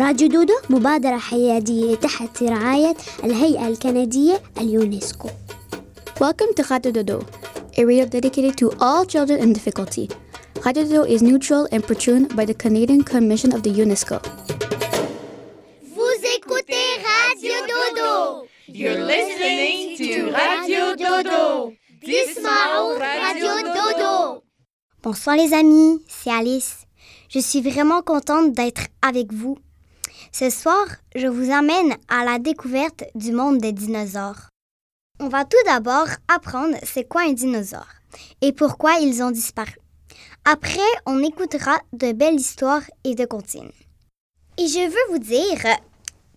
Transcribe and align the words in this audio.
راديو 0.00 0.28
دودو 0.28 0.52
مبادرة 0.70 1.16
حيادية 1.18 1.94
تحت 1.94 2.42
رعاية 2.42 2.96
الهيئة 3.24 3.68
الكندية 3.68 4.42
اليونسكو 4.60 5.28
Welcome 6.20 6.54
to 6.56 6.62
Radio 6.70 6.92
Dodo, 6.92 7.18
a 7.76 7.84
radio 7.84 8.06
dedicated 8.06 8.56
to 8.56 8.72
all 8.80 9.04
children 9.04 9.38
in 9.38 9.52
difficulty. 9.52 10.08
Radio 10.64 10.82
Dodo 10.84 11.02
is 11.04 11.20
neutral 11.22 11.68
and 11.72 11.82
patroned 11.86 12.34
by 12.34 12.44
the 12.46 12.54
Canadian 12.54 13.02
Commission 13.04 13.52
of 13.52 13.62
the 13.62 13.70
UNESCO. 13.84 14.16
Vous 15.94 16.16
écoutez 16.36 16.86
Radio 17.12 17.54
Dodo. 17.72 18.46
You're 18.68 19.04
listening 19.14 19.96
to 19.98 20.30
Radio 20.32 20.96
Dodo. 20.96 21.72
Dismao 22.02 22.98
Radio 22.98 23.52
Dodo. 23.76 24.42
Bonsoir 25.02 25.36
les 25.36 25.52
amis, 25.52 26.00
c'est 26.08 26.30
Alice. 26.30 26.86
Je 27.28 27.40
suis 27.40 27.60
vraiment 27.60 28.00
contente 28.02 28.52
d'être 28.52 28.86
avec 29.02 29.32
vous. 29.32 29.58
ce 30.33 30.49
soir, 30.49 30.85
je 31.13 31.27
vous 31.27 31.51
amène 31.51 31.95
à 32.07 32.23
la 32.23 32.39
découverte 32.39 33.03
du 33.15 33.33
monde 33.33 33.57
des 33.57 33.73
dinosaures. 33.73 34.47
On 35.19 35.27
va 35.27 35.43
tout 35.43 35.57
d'abord 35.65 36.07
apprendre 36.27 36.77
c'est 36.83 37.07
quoi 37.07 37.23
un 37.23 37.33
dinosaure 37.33 37.87
et 38.41 38.53
pourquoi 38.53 38.93
ils 39.01 39.21
ont 39.21 39.31
disparu. 39.31 39.75
Après, 40.45 40.79
on 41.05 41.21
écoutera 41.21 41.79
de 41.93 42.13
belles 42.13 42.39
histoires 42.39 42.83
et 43.03 43.13
de 43.13 43.25
comptines. 43.25 43.71
Et 44.57 44.67
je 44.67 44.89
veux 44.89 45.13
vous 45.13 45.19
dire 45.19 45.61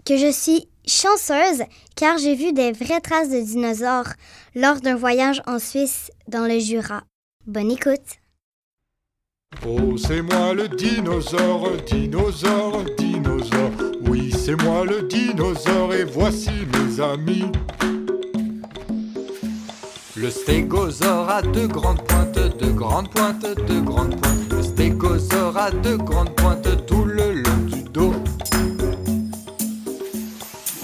que 0.04 0.16
je 0.16 0.30
suis 0.30 0.68
chanceuse 0.86 1.62
car 1.96 2.18
j'ai 2.18 2.34
vu 2.34 2.52
des 2.52 2.72
vraies 2.72 3.00
traces 3.00 3.30
de 3.30 3.40
dinosaures 3.40 4.12
lors 4.54 4.80
d'un 4.80 4.96
voyage 4.96 5.40
en 5.46 5.58
Suisse 5.58 6.10
dans 6.28 6.46
le 6.46 6.58
Jura. 6.58 7.04
Bonne 7.46 7.70
écoute. 7.70 8.18
Oh, 9.66 9.96
c'est 9.96 10.20
moi 10.20 10.52
le 10.52 10.68
dinosaure, 10.68 11.70
dinosaure, 11.86 12.84
dinosaure. 12.98 13.63
C'est 14.44 14.62
moi 14.62 14.84
le 14.84 15.00
dinosaure 15.00 15.94
et 15.94 16.04
voici 16.04 16.50
mes 16.50 17.00
amis. 17.00 17.46
Le 20.14 20.30
stégosaure 20.30 21.30
a 21.30 21.40
deux 21.40 21.66
grandes 21.66 22.02
pointes, 22.02 22.38
deux 22.58 22.72
grandes 22.72 23.08
pointes, 23.08 23.46
deux 23.66 23.80
grandes 23.80 24.20
pointes. 24.20 24.52
Le 24.52 24.62
stégosaure 24.62 25.56
a 25.56 25.70
deux 25.70 25.96
grandes 25.96 26.36
pointes 26.36 26.68
tout 26.86 27.04
le 27.06 27.32
long 27.32 27.56
du 27.66 27.84
dos. 27.84 28.12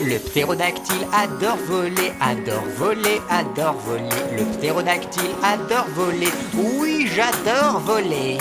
Le 0.03 0.19
ptérodactyle 0.19 1.07
adore 1.13 1.59
voler, 1.69 2.13
adore 2.19 2.65
voler, 2.79 3.21
adore 3.29 3.77
voler. 3.85 4.39
Le 4.39 4.45
ptérodactyle 4.57 5.35
adore 5.43 5.87
voler. 5.95 6.33
Oui, 6.55 7.11
j'adore 7.15 7.81
voler. 7.81 8.39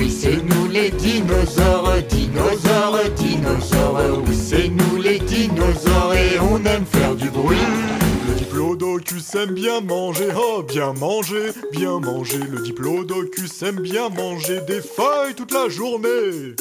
Oui, 0.00 0.10
c'est 0.10 0.42
nous 0.42 0.66
les 0.70 0.90
dinosaures, 0.90 1.92
dinosaures, 2.08 2.98
dinosaures. 3.18 4.22
Oui, 4.26 4.34
c'est 4.34 4.68
nous 4.68 4.96
les 4.96 5.18
dinosaures 5.18 6.14
et 6.14 6.40
on 6.40 6.56
aime 6.64 6.86
faire 6.86 7.14
du 7.14 7.28
bruit. 7.28 7.58
Le 8.26 8.34
diplodocus 8.34 9.34
aime 9.34 9.52
bien 9.52 9.82
manger, 9.82 10.28
oh 10.34 10.62
bien 10.62 10.94
manger, 10.94 11.50
bien 11.72 12.00
manger. 12.00 12.40
Le 12.50 12.62
diplodocus 12.62 13.62
aime 13.62 13.80
bien 13.80 14.08
manger 14.08 14.60
des 14.66 14.80
feuilles 14.80 15.34
toute 15.36 15.52
la 15.52 15.68
journée. 15.68 16.56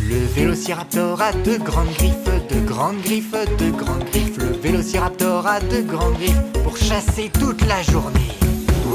Le 0.00 0.18
vélociraptor 0.34 1.20
a 1.20 1.32
deux 1.44 1.58
grandes 1.58 1.92
griffes, 1.98 2.14
deux 2.48 2.64
grandes 2.64 3.02
griffes, 3.02 3.36
deux 3.58 3.72
grandes 3.72 4.04
griffes. 4.10 4.38
Le 4.38 4.56
vélociraptor 4.62 5.46
a 5.46 5.60
deux 5.60 5.82
grandes 5.82 6.14
griffes 6.14 6.52
pour 6.64 6.78
chasser 6.78 7.30
toute 7.38 7.60
la 7.66 7.82
journée. 7.82 8.41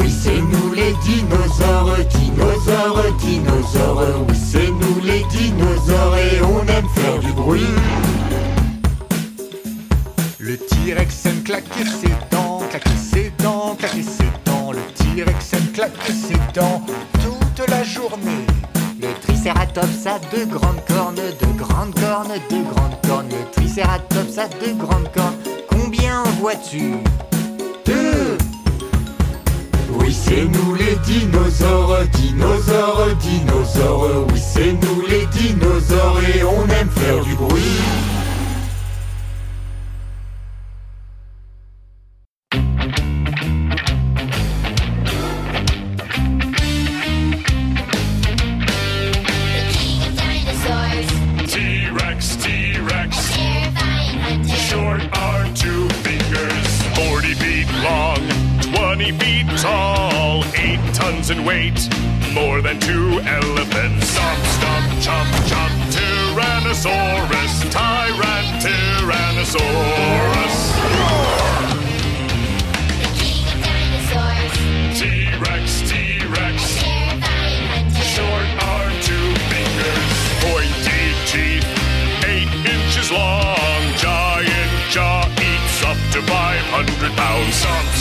Oui, 0.08 0.14
c'est 0.24 0.40
nous 0.40 0.72
les 0.72 0.94
dinosaures, 1.04 1.98
dinosaures, 2.18 3.04
dinosaures. 3.20 4.26
Oui, 4.30 4.36
c'est 4.38 4.70
nous 4.70 5.02
les 5.04 5.26
dinosaures 5.26 6.16
et 6.16 6.42
on 6.42 6.62
aime 6.62 6.88
faire 6.96 7.20
du 7.20 7.34
bruit. 7.34 7.68
Le 10.40 10.56
T-Rex 10.56 11.26
aime 11.26 11.44
claquer 11.44 11.84
ses 11.84 12.08
dents, 12.32 12.62
claquer 12.70 12.90
ses 12.96 13.34
dents, 13.44 13.76
claquer 13.78 14.02
ses 14.02 14.32
dents. 14.46 14.72
Le 14.72 14.80
T-Rex 14.96 15.54
aime 15.54 15.72
claquer 15.74 16.14
ses 16.14 16.40
dents 16.58 16.82
toute 17.22 17.70
la 17.70 17.84
journée. 17.84 18.46
Le 19.02 19.10
Triceratops 19.24 20.06
a 20.06 20.20
deux 20.34 20.46
grandes 20.46 20.86
cornes, 20.88 21.16
deux 21.16 21.58
grandes 21.58 21.94
cornes, 21.96 22.32
deux 22.50 22.64
grandes 22.64 23.02
cornes. 23.06 23.28
Le 23.28 23.52
Triceratops 23.52 24.38
a 24.38 24.48
deux 24.66 24.74
grandes 24.76 25.12
cornes. 25.12 25.36
Combien 25.70 26.22
en 26.22 26.30
vois-tu? 26.40 26.94
Deux 27.86 28.38
Oui, 30.08 30.14
c'est 30.14 30.46
nous 30.46 30.74
les 30.74 30.96
dinosaures, 31.04 31.98
dinosaures, 32.14 33.14
dinosaures. 33.20 34.26
Oui, 34.32 34.40
c'est 34.40 34.72
nous 34.72 35.02
les 35.06 35.26
dinosaures 35.26 36.22
et 36.34 36.44
on 36.46 36.64
aime 36.64 36.90
faire 36.92 37.22
du 37.26 37.36
bruit. 37.36 37.62
Short 54.70 55.02
two 55.54 55.90
fingers, 56.04 56.84
40 56.96 57.34
feet 57.36 57.68
long, 57.84 58.47
20 58.98 59.12
feet 59.20 59.46
tall, 59.62 60.44
8 60.56 60.80
tons 60.96 61.30
in 61.30 61.46
weight, 61.46 61.88
more 62.34 62.62
than 62.62 62.80
two 62.80 63.20
elephants. 63.28 64.08
Stomp, 64.08 64.44
stomp, 64.58 64.92
chomp, 65.06 65.30
chomp, 65.46 65.76
Tyrannosaurus, 65.94 67.70
Tyrant, 67.70 68.48
Tyrannosaurus. 68.64 70.58
T-Rex, 74.98 75.82
T-Rex, 75.92 76.58
short 78.02 78.50
two 79.06 79.30
fingers, 79.46 80.10
pointy 80.42 81.14
teeth, 81.28 81.68
eight 82.26 82.50
inches 82.66 83.12
long, 83.12 83.94
giant 83.98 84.72
jaw 84.90 85.22
eats 85.38 85.84
up 85.84 85.98
to 86.14 86.20
500 86.24 87.12
pounds 87.16 87.97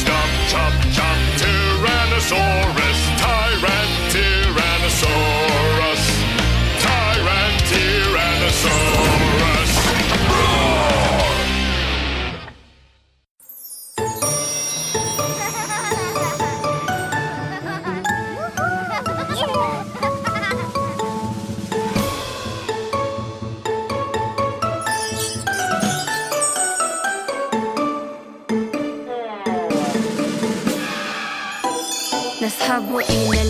chomp 0.49 0.75
chop, 0.95 1.19
Tyrannosaurus. 1.39 2.66
babuin 32.77 33.33
na 33.33 33.46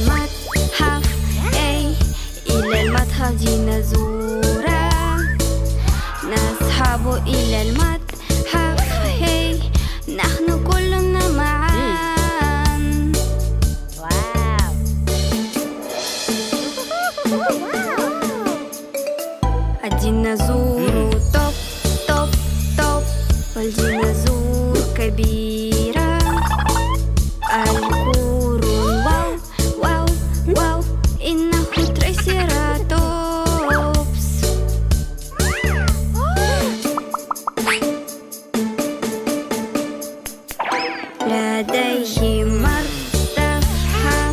لديه 41.26 42.44
مرتفع 42.44 44.32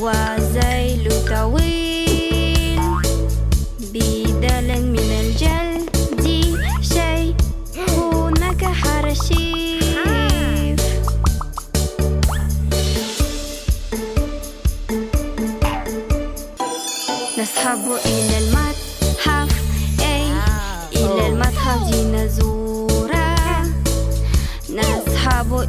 وزي 0.00 0.91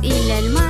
إلى 0.02 0.38
المتحف 0.38 0.62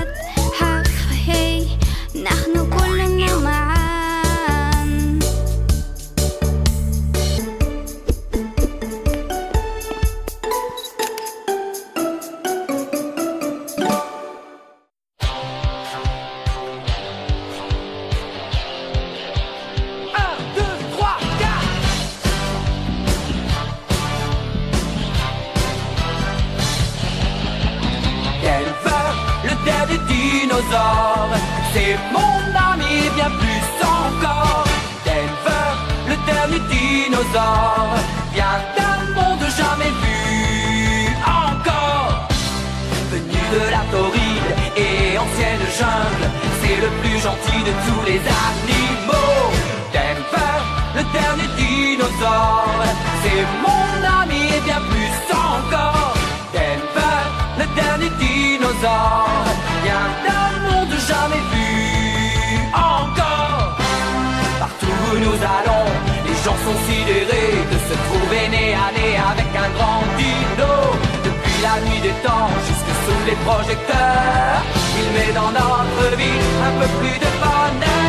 la 71.73 71.81
nuit 71.89 72.01
des 72.01 72.15
temps 72.27 72.49
jusque 72.67 72.93
sous 73.03 73.25
les 73.25 73.35
projecteurs, 73.47 74.61
il 74.99 75.07
met 75.13 75.33
dans 75.33 75.51
notre 75.51 76.17
vie 76.17 76.39
un 76.67 76.79
peu 76.79 76.87
plus 76.99 77.17
de 77.19 77.29
bonheur. 77.41 78.02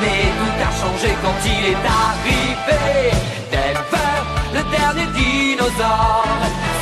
Mais 0.00 0.22
tout 0.38 0.56
a 0.68 0.70
changé 0.80 1.10
quand 1.22 1.38
il 1.44 1.72
est 1.72 1.84
arrivé. 2.04 3.10
Denver, 3.52 4.16
le 4.54 4.62
dernier 4.76 5.08
dinosaure, 5.18 6.26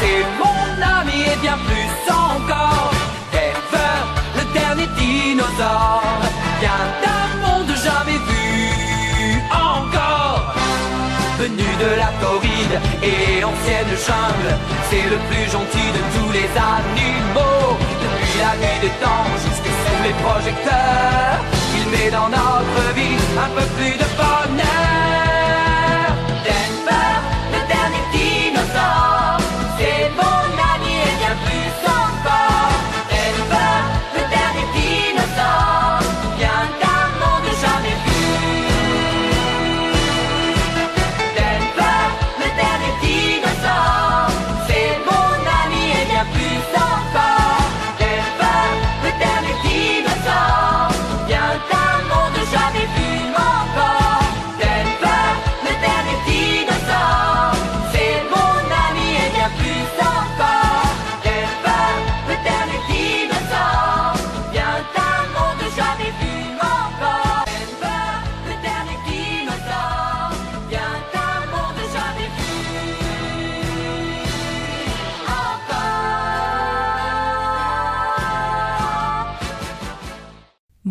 c'est 0.00 0.22
mon 0.40 0.98
ami 0.98 1.22
et 1.32 1.36
bien 1.40 1.58
plus 1.68 1.92
encore. 2.10 2.92
Denver, 3.32 3.98
le 4.38 4.44
dernier 4.58 4.88
dinosaure, 4.98 6.20
vient 6.60 6.86
d'un 7.02 7.28
monde 7.44 7.72
jamais 7.86 8.20
vu 8.30 9.40
encore. 9.52 10.54
Venu 11.38 11.68
de 11.84 11.90
la 12.02 12.10
Floride 12.18 12.76
et 13.02 13.44
ancienne 13.44 13.94
jungle, 14.06 14.52
c'est 14.90 15.06
le 15.12 15.18
plus 15.28 15.46
gentil 15.50 15.88
de 15.96 16.02
tous 16.14 16.32
les 16.32 16.50
animaux. 16.76 17.78
Depuis 18.02 18.38
la 18.40 18.52
nuit 18.60 18.80
des 18.82 18.94
temps 19.02 19.30
jusque 19.44 19.70
sous 19.82 20.02
les 20.02 20.14
projecteurs, 20.24 21.57
met 21.90 22.10
dans 22.10 22.28
notre 22.28 22.94
vie 22.94 23.16
un 23.36 23.48
peu 23.54 23.66
plus 23.76 23.92
de 23.92 24.04
bonheur. 24.16 24.77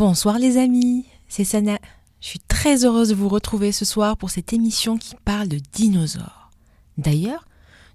Bonsoir 0.10 0.40
les 0.40 0.56
amis, 0.56 1.04
c'est 1.28 1.44
Sana. 1.44 1.80
Je 2.22 2.28
suis 2.28 2.40
très 2.40 2.86
heureuse 2.86 3.10
de 3.10 3.14
vous 3.14 3.28
retrouver 3.28 3.74
ce 3.74 3.84
soir 3.84 4.16
pour 4.16 4.30
cette 4.30 4.54
émission 4.54 4.98
qui 4.98 5.16
parle 5.26 5.50
de 5.50 5.60
dinosaures. 5.74 6.50
D'ailleurs, 6.98 7.46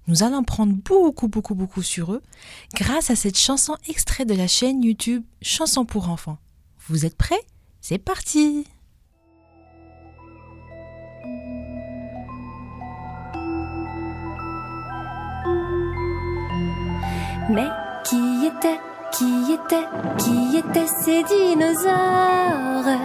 nous 0.05 0.21
allons 0.21 0.43
prendre 0.43 0.73
beaucoup, 0.73 1.27
beaucoup, 1.27 1.55
beaucoup 1.55 1.81
sur 1.81 2.13
eux 2.13 2.21
grâce 2.75 3.09
à 3.09 3.15
cette 3.15 3.39
chanson 3.39 3.75
extrait 3.89 4.25
de 4.25 4.35
la 4.35 4.45
chaîne 4.45 4.83
YouTube 4.83 5.23
Chanson 5.41 5.85
pour 5.85 6.07
enfants. 6.07 6.37
Vous 6.87 7.03
êtes 7.03 7.17
prêts? 7.17 7.41
C'est 7.81 7.97
parti 7.97 8.67
Mais 17.49 17.69
qui 18.05 18.45
était, 18.45 18.79
qui 19.13 19.53
était, 19.53 19.87
qui 20.17 20.57
étaient 20.57 20.87
ces 20.87 21.23
dinosaures? 21.23 22.99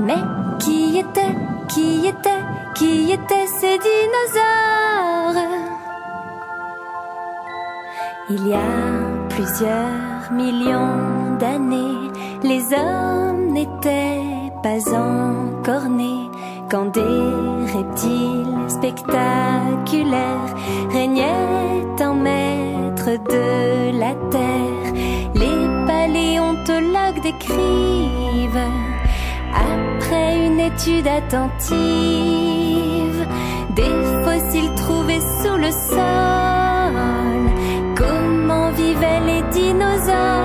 Mais 0.00 0.22
qui 0.60 0.98
était, 0.98 1.34
qui 1.68 2.06
était, 2.06 2.44
qui 2.74 3.12
étaient 3.12 3.48
ces 3.58 3.78
dinosaures? 3.88 5.42
Il 8.30 8.48
y 8.48 8.54
a 8.54 9.28
plusieurs 9.28 10.32
millions 10.32 11.36
d'années, 11.38 12.10
les 12.42 12.62
hommes 12.72 13.52
n'étaient 13.52 14.52
pas 14.62 14.80
encore 14.94 15.88
nés 15.88 16.30
quand 16.70 16.86
des 16.86 17.72
reptiles 17.74 18.68
spectaculaires 18.68 20.54
régnaient 20.90 21.66
en 22.02 22.14
de 23.08 23.98
la 23.98 24.14
terre. 24.30 24.92
Les 25.34 25.68
paléontologues 25.86 27.22
décrivent, 27.22 28.68
après 29.54 30.46
une 30.46 30.60
étude 30.60 31.06
attentive, 31.06 31.76
des 33.74 33.94
fossiles 34.24 34.74
trouvés 34.74 35.20
sous 35.20 35.56
le 35.56 35.70
sol. 35.70 36.94
Comment 37.94 38.70
vivaient 38.72 39.20
les 39.26 39.42
dinosaures? 39.50 40.35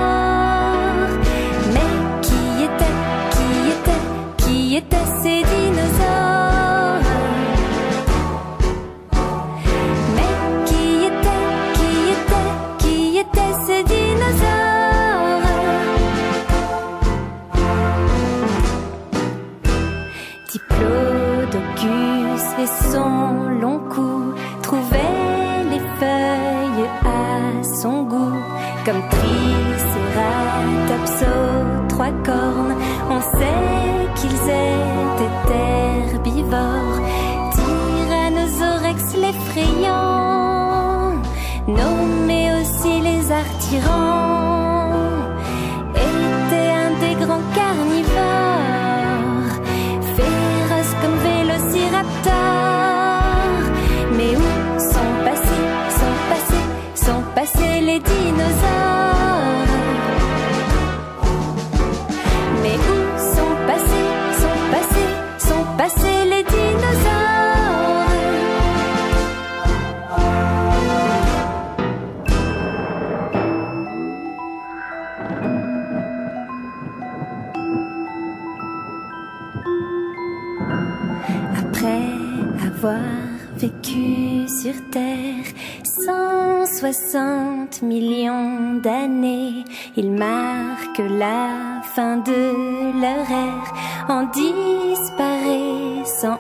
60 86.82 87.84
millions 87.84 88.82
d'années, 88.82 89.66
ils 89.96 90.10
marquent 90.10 90.98
la 90.98 91.84
fin 91.84 92.18
de 92.18 93.00
leur 93.00 93.30
ère, 93.30 93.72
en 94.10 94.24
disparaissant 94.24 95.30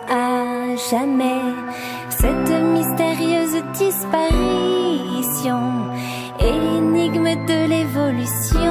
à 0.09 0.75
jamais. 0.89 1.43
Cette 2.09 2.49
mystérieuse 2.73 3.61
disparition, 3.75 5.61
énigme 6.39 7.35
de 7.45 7.59
l'évolution 7.69 8.70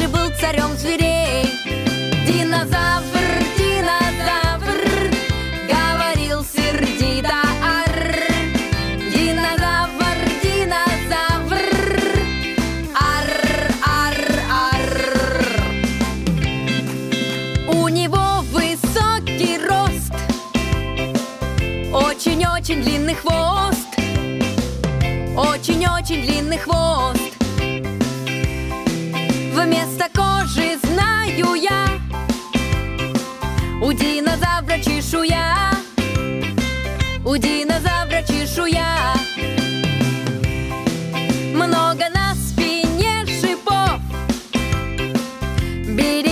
Леший 0.00 0.06
был 0.08 0.30
царем 0.40 0.76
зверей. 0.78 1.49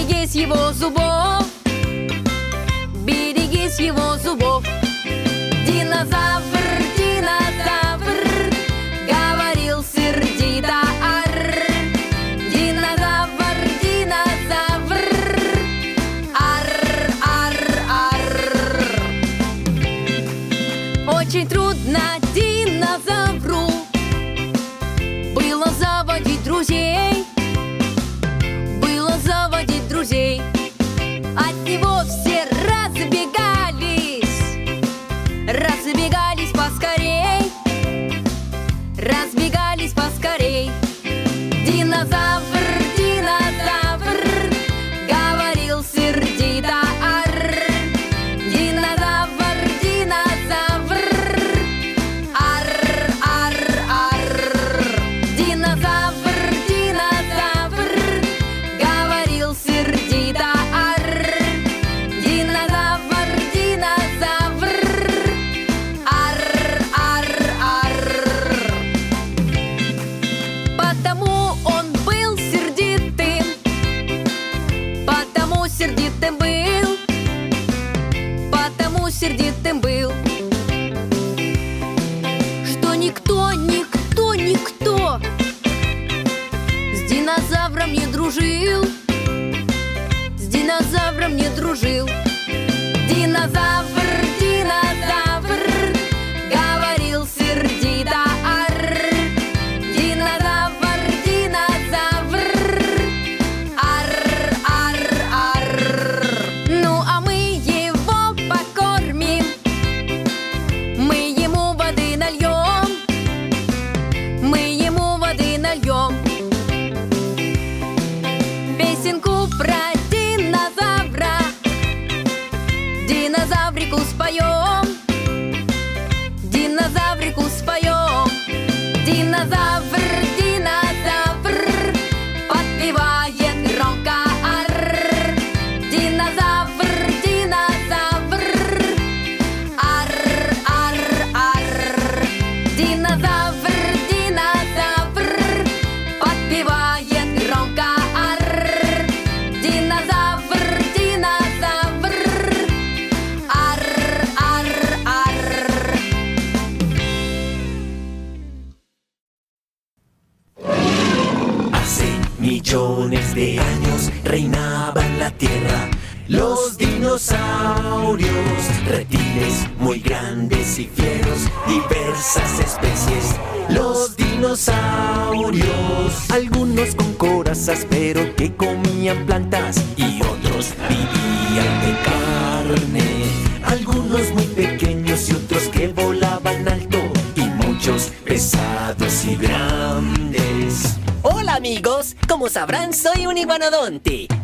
Берегись 0.08 0.36
его 0.36 0.72
зубов, 0.72 1.46
берегись 3.04 3.78
его 3.78 4.16
зубов. 4.16 4.64
Динозавр 5.66 6.67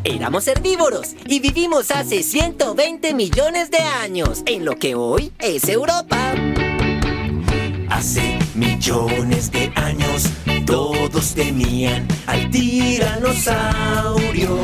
Éramos 0.04 0.48
herbívoros 0.48 1.14
y 1.26 1.38
vivimos 1.38 1.90
hace 1.90 2.22
120 2.22 3.12
millones 3.12 3.70
de 3.70 3.76
años 3.76 4.42
en 4.46 4.64
lo 4.64 4.78
que 4.78 4.94
hoy 4.94 5.32
es 5.38 5.68
Europa. 5.68 6.32
Hace 7.90 8.38
millones 8.54 9.52
de 9.52 9.70
años 9.74 10.30
todos 10.64 11.34
temían 11.34 12.08
al 12.26 12.50
tiranosaurio. 12.50 14.58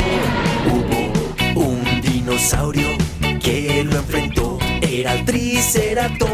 Hubo 0.73 1.61
un 1.61 2.01
dinosaurio 2.01 2.89
que 3.43 3.85
lo 3.85 3.99
enfrentó, 3.99 4.59
era 4.81 5.13
el 5.13 5.27
Triceratops. 5.27 6.31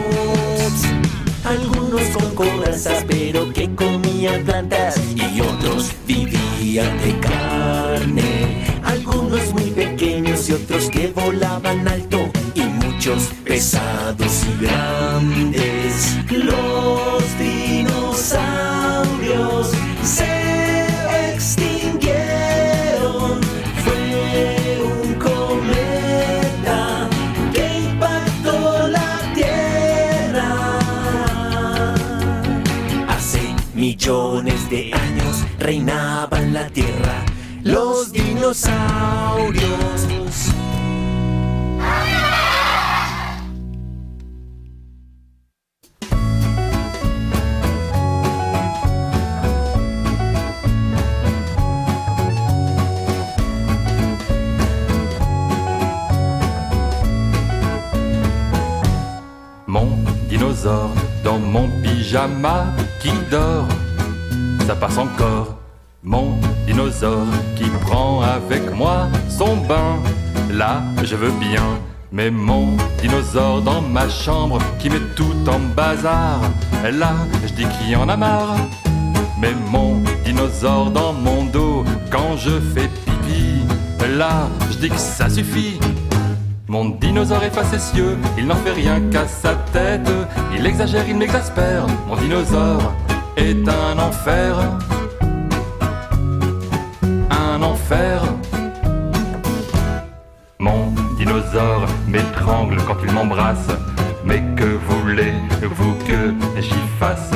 Algunos 1.44 2.02
con 2.10 2.32
corazas 2.36 3.04
pero 3.08 3.52
que 3.52 3.74
comían 3.74 4.44
plantas 4.44 5.00
y 5.16 5.40
otros 5.40 5.90
vivían 6.06 6.96
de 7.00 7.18
carne. 7.18 7.35
Volaban 11.26 11.88
alto 11.88 12.30
y 12.54 12.60
muchos 12.60 13.30
pesados 13.44 14.44
y 14.44 14.64
grandes. 14.64 15.15
Pyjama 62.16 62.66
qui 63.00 63.10
dort, 63.30 63.68
ça 64.66 64.74
passe 64.74 64.96
encore. 64.96 65.58
Mon 66.02 66.38
dinosaure 66.66 67.26
qui 67.56 67.64
prend 67.82 68.22
avec 68.22 68.74
moi 68.74 69.08
son 69.28 69.56
bain, 69.68 69.98
là 70.50 70.82
je 71.02 71.14
veux 71.16 71.32
bien. 71.32 71.64
Mais 72.12 72.30
mon 72.30 72.68
dinosaure 73.02 73.60
dans 73.60 73.82
ma 73.82 74.08
chambre 74.08 74.58
qui 74.78 74.88
met 74.88 75.00
tout 75.14 75.34
en 75.48 75.58
bazar, 75.74 76.40
là 76.90 77.12
je 77.44 77.52
dis 77.52 77.66
qu'il 77.66 77.96
en 77.96 78.08
a 78.08 78.16
marre. 78.16 78.56
Mais 79.40 79.54
mon 79.70 80.00
dinosaure 80.24 80.90
dans 80.90 81.12
mon 81.12 81.44
dos 81.46 81.84
quand 82.10 82.36
je 82.36 82.58
fais 82.74 82.88
pipi, 83.04 83.66
là 84.16 84.48
je 84.70 84.78
dis 84.78 84.88
que 84.88 84.98
ça 84.98 85.28
suffit. 85.28 85.78
Mon 86.68 86.86
dinosaure 86.86 87.44
est 87.44 87.54
facétieux, 87.54 88.18
il 88.36 88.44
n'en 88.46 88.56
fait 88.56 88.72
rien 88.72 89.00
qu'à 89.12 89.28
sa 89.28 89.54
tête. 89.72 90.10
Il 90.52 90.66
exagère, 90.66 91.08
il 91.08 91.16
m'exaspère. 91.16 91.86
Mon 92.08 92.16
dinosaure 92.16 92.92
est 93.36 93.68
un 93.68 93.96
enfer. 94.00 94.56
Un 97.30 97.62
enfer. 97.62 98.24
Mon 100.58 100.92
dinosaure 101.16 101.86
m'étrangle 102.08 102.78
quand 102.84 102.96
il 103.04 103.12
m'embrasse. 103.12 103.68
Mais 104.24 104.42
que 104.56 104.64
voulez-vous 104.88 105.94
que 106.04 106.34
j'y 106.60 106.74
fasse? 106.98 107.30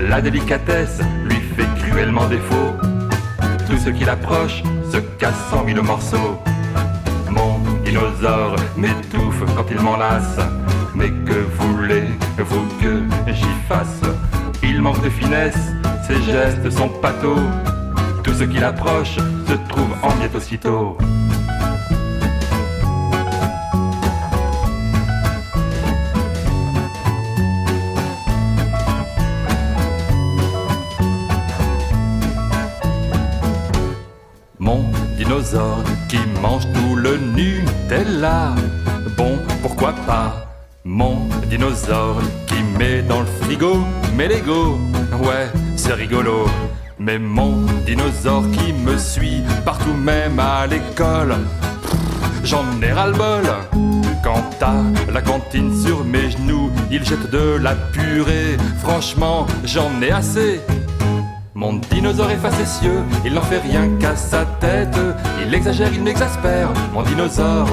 La 0.00 0.20
délicatesse 0.20 1.00
lui 1.24 1.40
fait 1.54 1.68
cruellement 1.86 2.26
défaut. 2.26 2.72
Tout 3.68 3.78
ce 3.78 3.90
qui 3.90 4.04
l'approche 4.04 4.64
se 4.90 4.98
casse 5.18 5.52
en 5.52 5.62
mille 5.62 5.82
morceaux. 5.82 6.42
Dinosaure 7.92 8.56
m'étouffe 8.74 9.44
quand 9.54 9.66
il 9.70 9.78
m'enlace. 9.78 10.38
Mais 10.94 11.10
que 11.10 11.44
voulez-vous 11.58 12.66
que 12.80 13.02
j'y 13.30 13.54
fasse? 13.68 14.00
Il 14.62 14.80
manque 14.80 15.04
de 15.04 15.10
finesse, 15.10 15.58
ses 16.06 16.22
gestes 16.22 16.70
sont 16.70 16.88
pâteaux. 16.88 17.36
Tout 18.24 18.32
ce 18.32 18.44
qu'il 18.44 18.64
approche 18.64 19.16
se 19.46 19.52
trouve 19.68 19.92
en 20.02 20.14
miettes 20.14 20.34
aussitôt. 20.34 20.96
Qui 36.08 36.18
mange 36.40 36.66
tout 36.72 36.94
le 36.94 37.18
Nutella. 37.18 38.54
Bon, 39.16 39.38
pourquoi 39.60 39.92
pas 40.06 40.46
Mon 40.84 41.28
dinosaure 41.50 42.20
qui 42.46 42.62
met 42.78 43.02
dans 43.02 43.20
le 43.20 43.26
frigo 43.40 43.78
mes 44.16 44.28
Lego. 44.28 44.78
Ouais, 45.20 45.50
c'est 45.76 45.94
rigolo. 45.94 46.46
Mais 46.98 47.18
mon 47.18 47.66
dinosaure 47.84 48.44
qui 48.52 48.72
me 48.72 48.96
suit 48.96 49.42
partout, 49.64 49.94
même 49.94 50.38
à 50.38 50.66
l'école. 50.66 51.34
J'en 52.44 52.64
ai 52.80 52.92
ras-le-bol. 52.92 53.46
Quant 54.22 54.48
à 54.60 54.76
la 55.12 55.22
cantine 55.22 55.74
sur 55.84 56.04
mes 56.04 56.30
genoux, 56.30 56.70
il 56.90 57.04
jette 57.04 57.30
de 57.30 57.56
la 57.56 57.74
purée. 57.74 58.56
Franchement, 58.78 59.46
j'en 59.64 59.90
ai 60.00 60.12
assez. 60.12 60.60
Mon 61.62 61.74
dinosaure 61.74 62.28
est 62.32 62.42
facétieux, 62.48 63.04
il 63.24 63.34
n'en 63.34 63.40
fait 63.40 63.60
rien 63.60 63.88
qu'à 64.00 64.16
sa 64.16 64.44
tête. 64.58 64.98
Il 65.46 65.54
exagère, 65.54 65.90
il 65.94 66.02
m'exaspère. 66.02 66.68
Mon 66.92 67.02
dinosaure 67.04 67.68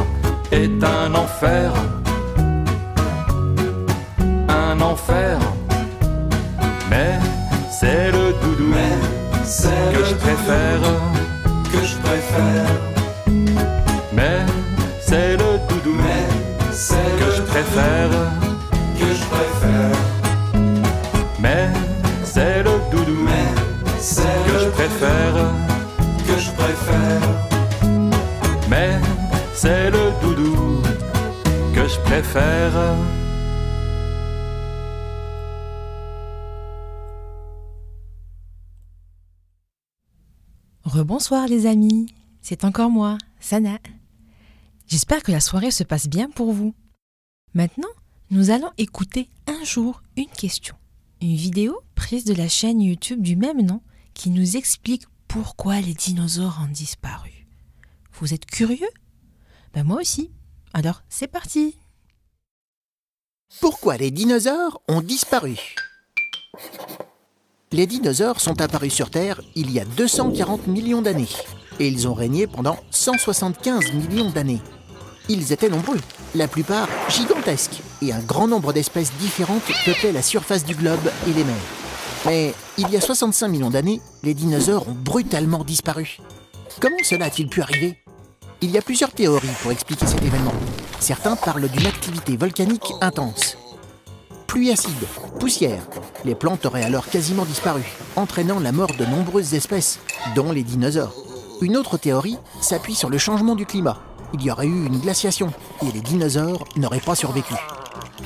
est 0.52 0.84
un 0.84 1.16
enfer. 1.16 1.74
Un 4.48 4.80
enfer. 4.80 5.40
Mais 6.92 7.18
c'est 7.72 8.12
le 8.12 8.34
doudou 8.44 8.72
que 9.92 10.06
je 10.06 10.14
préfère. 10.14 10.82
Que 11.74 11.84
je 11.84 11.98
préfère. 11.98 12.70
Mais 14.14 14.46
c'est 15.02 15.32
le 15.32 15.58
doudou 15.68 15.98
que 15.98 17.32
je 17.38 17.42
préfère. 17.42 18.10
Que 19.00 19.06
je 19.20 19.24
préfère. 19.34 19.98
Mais 21.40 21.70
c'est 22.24 22.60
le 22.60 22.70
doudou 22.70 22.79
que 24.00 24.60
je 24.60 24.70
préfère. 24.70 25.36
Que 26.26 26.40
je 26.40 26.52
préfère. 26.52 27.22
Mais 28.70 28.98
c'est 29.54 29.92
le 29.92 30.22
doudou 30.22 30.82
que 31.76 31.86
je 31.86 32.00
préfère. 32.06 32.96
Rebonsoir 40.86 41.48
les 41.48 41.66
amis, 41.66 42.14
c'est 42.42 42.64
encore 42.64 42.90
moi, 42.90 43.18
Sana. 43.42 43.80
J'espère 44.88 45.24
que 45.24 45.34
la 45.34 45.42
soirée 45.42 45.72
se 45.72 45.84
passe 45.84 46.08
bien 46.08 46.30
pour 46.30 46.54
vous. 46.54 46.74
Maintenant, 47.54 47.90
nous 48.32 48.50
allons 48.50 48.72
écouter 48.78 49.30
un 49.46 49.66
jour 49.66 50.02
une 50.16 50.28
question, 50.28 50.76
une 51.22 51.36
vidéo 51.36 51.82
prise 51.96 52.24
de 52.24 52.34
la 52.34 52.48
chaîne 52.48 52.80
YouTube 52.80 53.22
du 53.22 53.36
même 53.36 53.62
nom 53.62 53.82
qui 54.14 54.30
nous 54.30 54.58
explique 54.58 55.04
pourquoi 55.28 55.80
les 55.82 55.94
dinosaures 55.94 56.60
ont 56.64 56.72
disparu. 56.72 57.48
Vous 58.14 58.34
êtes 58.34 58.46
curieux? 58.46 58.90
Ben 59.74 59.84
moi 59.84 60.02
aussi. 60.02 60.32
Alors 60.74 61.04
c'est 61.10 61.28
parti 61.28 61.76
Pourquoi 63.60 63.98
les 63.98 64.12
dinosaures 64.12 64.82
ont 64.88 65.02
disparu? 65.02 65.58
Les 67.72 67.86
dinosaures 67.86 68.42
sont 68.42 68.62
apparus 68.62 68.94
sur 68.94 69.10
Terre 69.12 69.42
il 69.56 69.72
y 69.72 69.80
a 69.80 69.86
240 69.86 70.68
millions 70.68 71.02
d'années. 71.02 71.28
et 71.80 71.88
ils 71.88 72.08
ont 72.08 72.14
régné 72.14 72.46
pendant 72.48 72.78
175 72.92 73.94
millions 73.94 74.32
d'années. 74.32 74.62
Ils 75.30 75.54
étaient 75.54 75.70
nombreux, 75.70 76.00
la 76.36 76.48
plupart 76.48 76.90
gigantesques, 77.10 77.82
et 78.02 78.12
un 78.12 78.20
grand 78.20 78.48
nombre 78.48 78.74
d'espèces 78.74 79.14
différentes 79.14 79.64
peuplaient 79.86 80.12
la 80.12 80.22
surface 80.24 80.66
du 80.66 80.76
globe 80.76 81.10
et 81.28 81.34
les 81.34 81.44
mers. 81.44 81.89
Mais 82.26 82.54
il 82.78 82.90
y 82.90 82.98
a 82.98 83.02
65 83.02 83.48
millions 83.48 83.70
d'années, 83.70 84.02
les 84.24 84.34
dinosaures 84.34 84.88
ont 84.88 84.96
brutalement 84.96 85.64
disparu. 85.64 86.18
Comment 86.82 86.98
cela 87.04 87.26
a-t-il 87.26 87.48
pu 87.48 87.62
arriver? 87.62 87.98
Il 88.62 88.72
y 88.72 88.78
a 88.78 88.82
plusieurs 88.82 89.12
théories 89.12 89.48
pour 89.62 89.72
expliquer 89.72 90.06
cet 90.06 90.22
événement. 90.22 90.54
Certains 91.00 91.38
parlent 91.38 91.70
d'une 91.70 91.88
activité 91.88 92.36
volcanique 92.36 92.92
intense. 93.00 93.58
Pluie 94.48 94.72
acide, 94.72 94.92
poussière. 95.40 95.82
Les 96.26 96.36
plantes 96.36 96.66
auraient 96.66 96.84
alors 96.84 97.08
quasiment 97.08 97.46
disparu, 97.46 97.84
entraînant 98.16 98.60
la 98.60 98.72
mort 98.72 98.92
de 98.98 99.06
nombreuses 99.06 99.54
espèces, 99.54 100.00
dont 100.36 100.52
les 100.52 100.64
dinosaures. 100.64 101.16
Une 101.62 101.78
autre 101.78 101.98
théorie 101.98 102.38
s'appuie 102.60 102.96
sur 102.96 103.10
le 103.10 103.18
changement 103.18 103.56
du 103.56 103.66
climat. 103.66 103.98
Il 104.34 104.44
y 104.44 104.52
aurait 104.52 104.68
eu 104.68 104.86
une 104.86 105.00
glaciation 105.00 105.54
et 105.82 105.92
les 105.92 106.02
dinosaures 106.02 106.66
n'auraient 106.76 107.00
pas 107.00 107.16
survécu. 107.16 107.54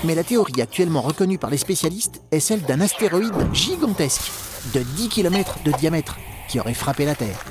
Mais 0.04 0.16
la 0.16 0.24
théorie 0.24 0.62
actuellement 0.62 1.02
reconnue 1.02 1.38
par 1.38 1.50
les 1.50 1.58
spécialistes 1.58 2.22
est 2.32 2.40
celle 2.40 2.62
d'un 2.62 2.82
astéroïde 2.82 3.34
gigantesque 3.54 4.32
de 4.74 4.80
10 4.80 5.10
km 5.10 5.60
de 5.64 5.72
diamètre 5.72 6.18
qui 6.50 6.60
aurait 6.60 6.74
frappé 6.74 7.06
la 7.06 7.16
Terre. 7.16 7.44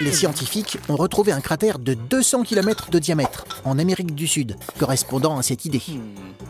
Les 0.00 0.12
scientifiques 0.12 0.78
ont 0.88 0.94
retrouvé 0.94 1.32
un 1.32 1.40
cratère 1.40 1.80
de 1.80 1.94
200 1.94 2.44
km 2.44 2.88
de 2.90 3.00
diamètre 3.00 3.44
en 3.64 3.78
Amérique 3.78 4.14
du 4.14 4.28
Sud, 4.28 4.56
correspondant 4.78 5.36
à 5.38 5.42
cette 5.42 5.64
idée. 5.64 5.82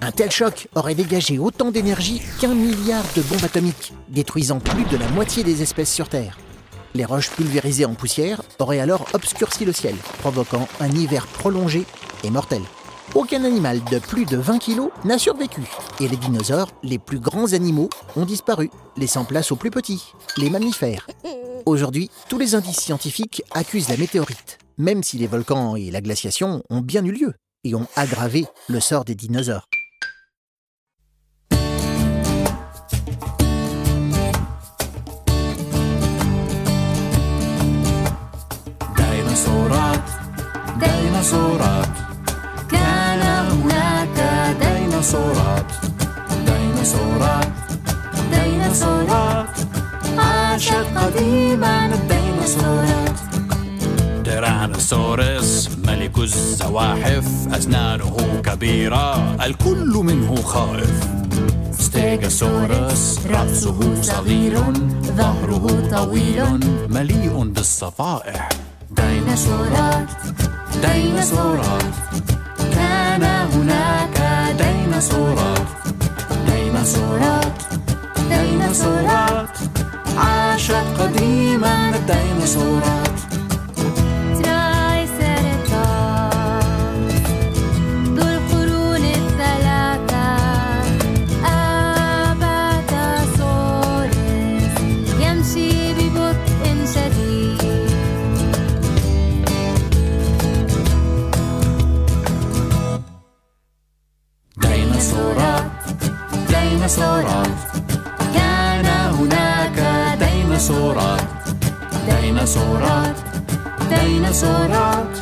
Un 0.03 0.13
tel 0.13 0.31
choc 0.31 0.69
aurait 0.75 0.95
dégagé 0.95 1.39
autant 1.39 1.71
d'énergie 1.71 2.21
qu'un 2.41 2.55
milliard 2.55 3.05
de 3.17 3.23
bombes 3.23 3.45
atomiques, 3.45 3.95
détruisant 4.09 4.61
plus 4.61 4.85
de 4.85 4.99
la 4.99 5.09
moitié 5.09 5.45
des 5.45 5.63
espèces 5.63 5.93
sur 5.93 6.11
Terre. 6.11 6.37
Les 6.95 7.07
roches 7.07 7.31
pulvérisées 7.31 7.87
en 7.87 7.95
poussière 7.95 8.43
auraient 8.59 8.81
alors 8.81 9.07
obscurci 9.15 9.65
le 9.65 9.73
ciel, 9.73 9.95
provoquant 10.19 10.69
un 10.81 10.91
hiver 10.91 11.27
prolongé 11.27 11.85
et 12.25 12.31
mortel 12.31 12.63
aucun 13.15 13.45
animal 13.45 13.81
de 13.91 13.99
plus 13.99 14.25
de 14.25 14.37
20 14.37 14.59
kilos 14.59 14.91
n'a 15.05 15.19
survécu. 15.19 15.63
Et 16.01 16.09
les 16.09 16.17
dinosaures, 16.17 16.71
les 16.83 16.99
plus 16.99 17.19
grands 17.19 17.53
animaux, 17.53 17.89
ont 18.17 18.25
disparu, 18.25 18.71
laissant 18.97 19.25
place 19.25 19.53
aux 19.53 19.57
plus 19.57 19.71
petits, 19.71 20.13
les 20.37 20.51
mammifères. 20.51 21.07
Aujourd'hui, 21.67 22.11
tous 22.29 22.39
les 22.39 22.55
indices 22.55 22.81
scientifiques 22.81 23.43
accusent 23.53 23.89
la 23.89 23.97
météorite, 23.97 24.59
même 24.79 25.03
si 25.03 25.19
les 25.19 25.27
volcans 25.27 25.77
et 25.77 25.91
la 25.91 26.01
glaciation 26.01 26.63
ont 26.71 26.81
bien 26.81 27.05
eu 27.05 27.13
lieu 27.13 27.35
et 27.65 27.75
ont 27.75 27.87
aggravé 27.97 28.47
le 28.69 28.81
sort 28.81 29.05
des 29.05 29.15
dinosaures. 29.15 29.67
ديناصورات 44.99 45.73
ديناصورات 46.47 47.49
ديناصورات 48.33 49.47
عاشت 50.19 50.87
قديما 50.97 51.87
الديناصورات. 51.87 53.19
تيرانوسورس 54.25 55.69
ملك 55.87 56.19
الزواحف 56.19 57.25
أسنانه 57.53 58.17
كبيرة 58.45 59.35
الكل 59.45 59.93
منه 60.05 60.43
خائف. 60.43 61.09
ستيجاسورس 61.79 63.19
رأسه 63.31 64.03
صغير 64.03 64.63
ظهره 65.17 65.89
طويل 65.91 66.61
مليء 66.89 67.45
بالصفائح. 67.45 68.49
ديناصورات 68.91 70.09
ديناصورات. 70.83 71.95
كان 72.75 73.23
هناك 73.23 74.18
ديناصورات 74.53 75.67
ديناصورات 76.47 77.63
ديناصورات 78.29 79.59
عاشت 80.19 80.87
قديما 80.99 81.91
الديناصورات 81.95 83.18
ديناصورات 104.99 105.71
ديناصورات. 106.49 107.59
كان 108.35 108.87
هناك 108.87 109.79
ديناصورات 110.19 111.23
ديناصورات 112.09 113.17
ديناصورات. 113.91 115.13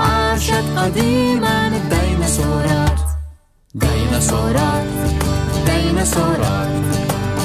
عاشت 0.00 0.64
قديما 0.76 1.56
الديناصورات. 1.66 3.00
ديناصورات 3.74 4.86
ديناصورات. 5.66 6.68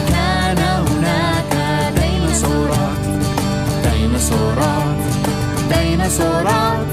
كان 0.10 0.58
هناك 0.88 1.54
ديناصورات. 1.98 3.04
ديناصورات 3.84 4.98
ديناصورات. 5.74 6.88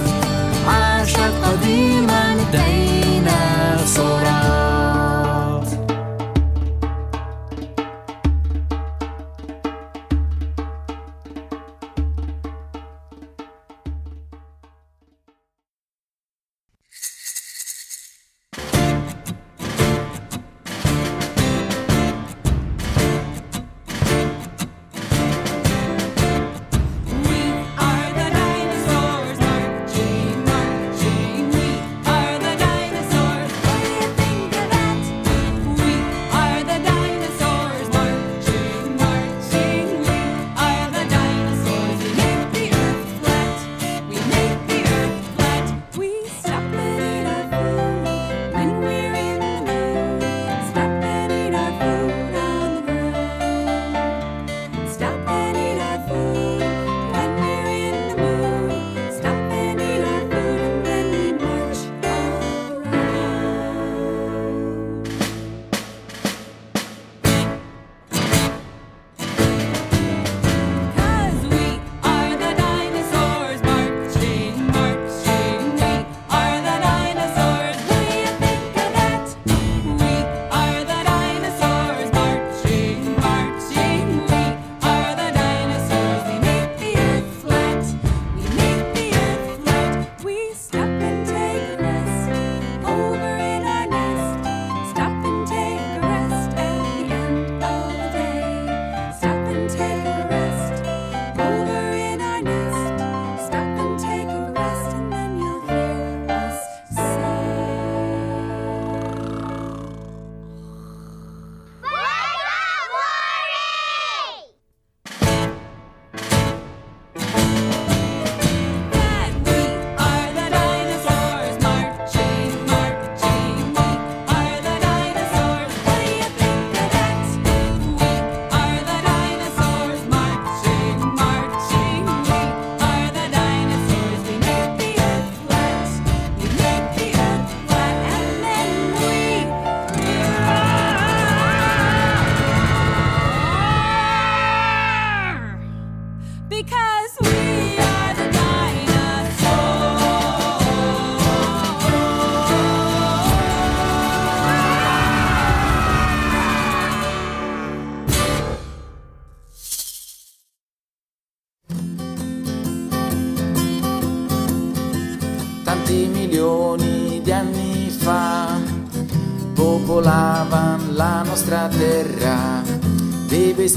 عاشت 0.69 1.35
قديما 1.45 2.23
الديناصورات. 2.33 4.50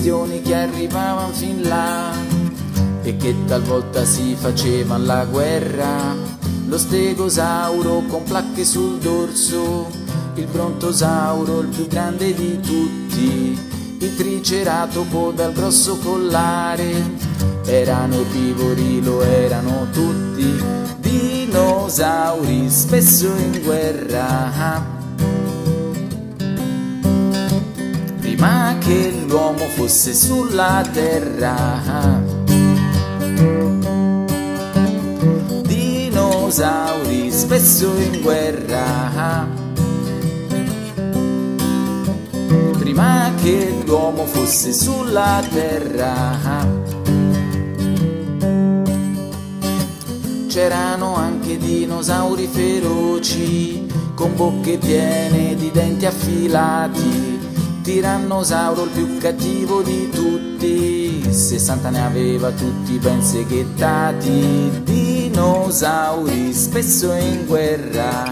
Dei 0.04 0.12
bestioni 0.12 0.42
che 0.42 0.54
arrivavano 0.54 1.32
fin 1.34 1.62
là 1.62 2.12
e 3.04 3.16
che 3.16 3.34
talvolta 3.46 4.04
si 4.04 4.36
facevano 4.36 5.06
la 5.06 5.24
guerra 5.24 6.14
lo 6.68 6.78
stegosauro 6.78 8.04
con 8.10 8.24
placche 8.24 8.66
sul 8.66 8.98
dorso 8.98 9.90
il 10.36 10.46
brontosauro 10.48 11.62
il 11.62 11.68
più 11.68 11.88
grande 11.88 12.34
di 12.34 12.60
tutti 12.60 13.58
il 14.00 14.16
triceratopo 14.18 15.32
dal 15.32 15.54
grosso 15.54 15.98
collare 16.00 17.32
erano 17.66 18.16
erbivori, 18.16 19.02
lo 19.02 19.22
erano 19.22 19.88
tutti 19.94 20.62
dinosauri, 21.00 22.70
spesso 22.70 23.28
in 23.38 23.62
guerra. 23.64 24.93
Prima 28.44 28.76
che 28.78 29.24
l'uomo 29.26 29.64
fosse 29.70 30.14
sulla 30.14 30.86
terra. 30.92 32.22
Dinosauri, 35.62 37.32
spesso 37.32 37.96
in 37.96 38.20
guerra. 38.22 39.48
Prima 42.80 43.32
che 43.42 43.82
l'uomo 43.86 44.26
fosse 44.26 44.74
sulla 44.74 45.42
terra. 45.50 46.82
c'erano 50.48 51.16
anche 51.16 51.58
dinosauri 51.58 52.48
feroci, 52.48 53.88
con 54.14 54.36
bocche 54.36 54.78
piene 54.78 55.56
di 55.56 55.72
denti 55.72 56.06
affilati. 56.06 57.33
Tirannosauro 57.84 58.86
il 58.86 58.90
più 58.92 59.18
cattivo 59.18 59.82
di 59.82 60.10
tutti, 60.10 61.22
60 61.30 61.90
ne 61.90 62.06
aveva 62.06 62.50
tutti 62.52 62.98
ben 62.98 63.22
seghettati. 63.22 64.82
Dinosauri 64.84 66.54
spesso 66.54 67.12
in 67.12 67.46
guerra. 67.46 68.32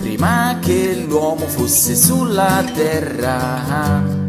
Prima 0.00 0.58
che 0.60 1.04
l'uomo 1.04 1.46
fosse 1.48 1.96
sulla 1.96 2.64
terra. 2.72 4.20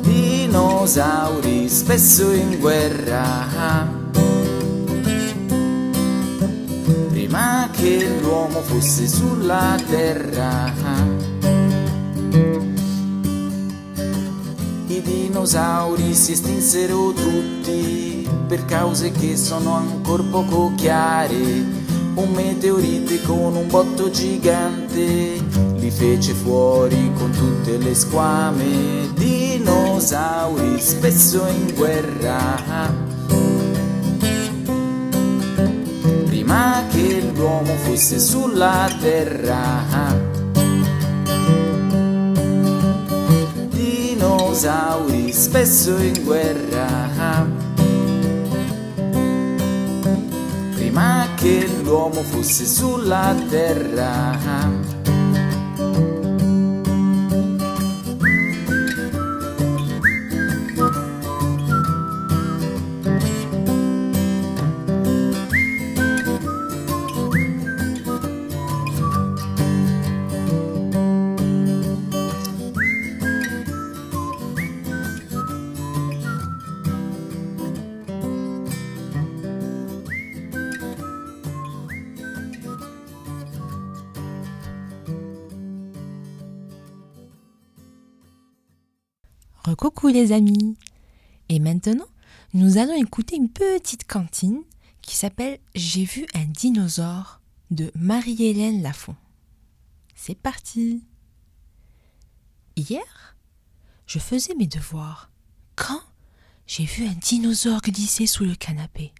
dinosauri 0.00 1.68
spesso 1.68 2.32
in 2.32 2.58
guerra. 2.58 3.99
Prima 7.40 7.70
che 7.72 8.18
l'uomo 8.20 8.60
fosse 8.60 9.08
sulla 9.08 9.74
terra. 9.88 10.70
I 14.86 15.00
dinosauri 15.00 16.12
si 16.12 16.32
estinsero 16.32 17.14
tutti 17.14 18.28
per 18.46 18.66
cause 18.66 19.10
che 19.12 19.38
sono 19.38 19.72
ancora 19.72 20.22
poco 20.24 20.72
chiare. 20.76 21.38
Un 22.14 22.30
meteorite 22.34 23.22
con 23.22 23.56
un 23.56 23.68
botto 23.68 24.10
gigante 24.10 25.42
li 25.76 25.90
fece 25.90 26.34
fuori 26.34 27.10
con 27.16 27.30
tutte 27.30 27.78
le 27.78 27.94
squame. 27.94 29.08
Dinosauri 29.14 30.78
spesso 30.78 31.46
in 31.46 31.72
guerra. 31.74 33.08
Prima 36.26 36.84
che 36.90 36.99
l'uomo 37.40 37.74
fosse 37.76 38.18
sulla 38.18 38.86
terra. 39.00 40.14
Dinosauri 43.70 45.32
spesso 45.32 45.96
in 45.96 46.22
guerra. 46.22 47.48
Prima 50.74 51.28
che 51.36 51.66
l'uomo 51.82 52.22
fosse 52.22 52.66
sulla 52.66 53.34
terra. 53.48 54.99
Les 90.12 90.32
amis 90.32 90.76
Et 91.48 91.58
maintenant, 91.58 92.06
nous 92.54 92.78
allons 92.78 92.94
écouter 92.94 93.36
une 93.36 93.48
petite 93.48 94.06
cantine 94.06 94.62
qui 95.02 95.16
s'appelle 95.16 95.58
J'ai 95.74 96.04
vu 96.04 96.26
un 96.34 96.44
dinosaure 96.44 97.40
de 97.70 97.90
Marie-Hélène 97.94 98.82
Lafont. 98.82 99.16
C'est 100.14 100.38
parti 100.38 101.04
Hier, 102.76 103.36
je 104.06 104.18
faisais 104.18 104.54
mes 104.54 104.66
devoirs 104.66 105.30
quand 105.76 106.02
j'ai 106.66 106.84
vu 106.84 107.06
un 107.06 107.14
dinosaure 107.14 107.80
glisser 107.80 108.26
sous 108.26 108.44
le 108.44 108.54
canapé. 108.54 109.12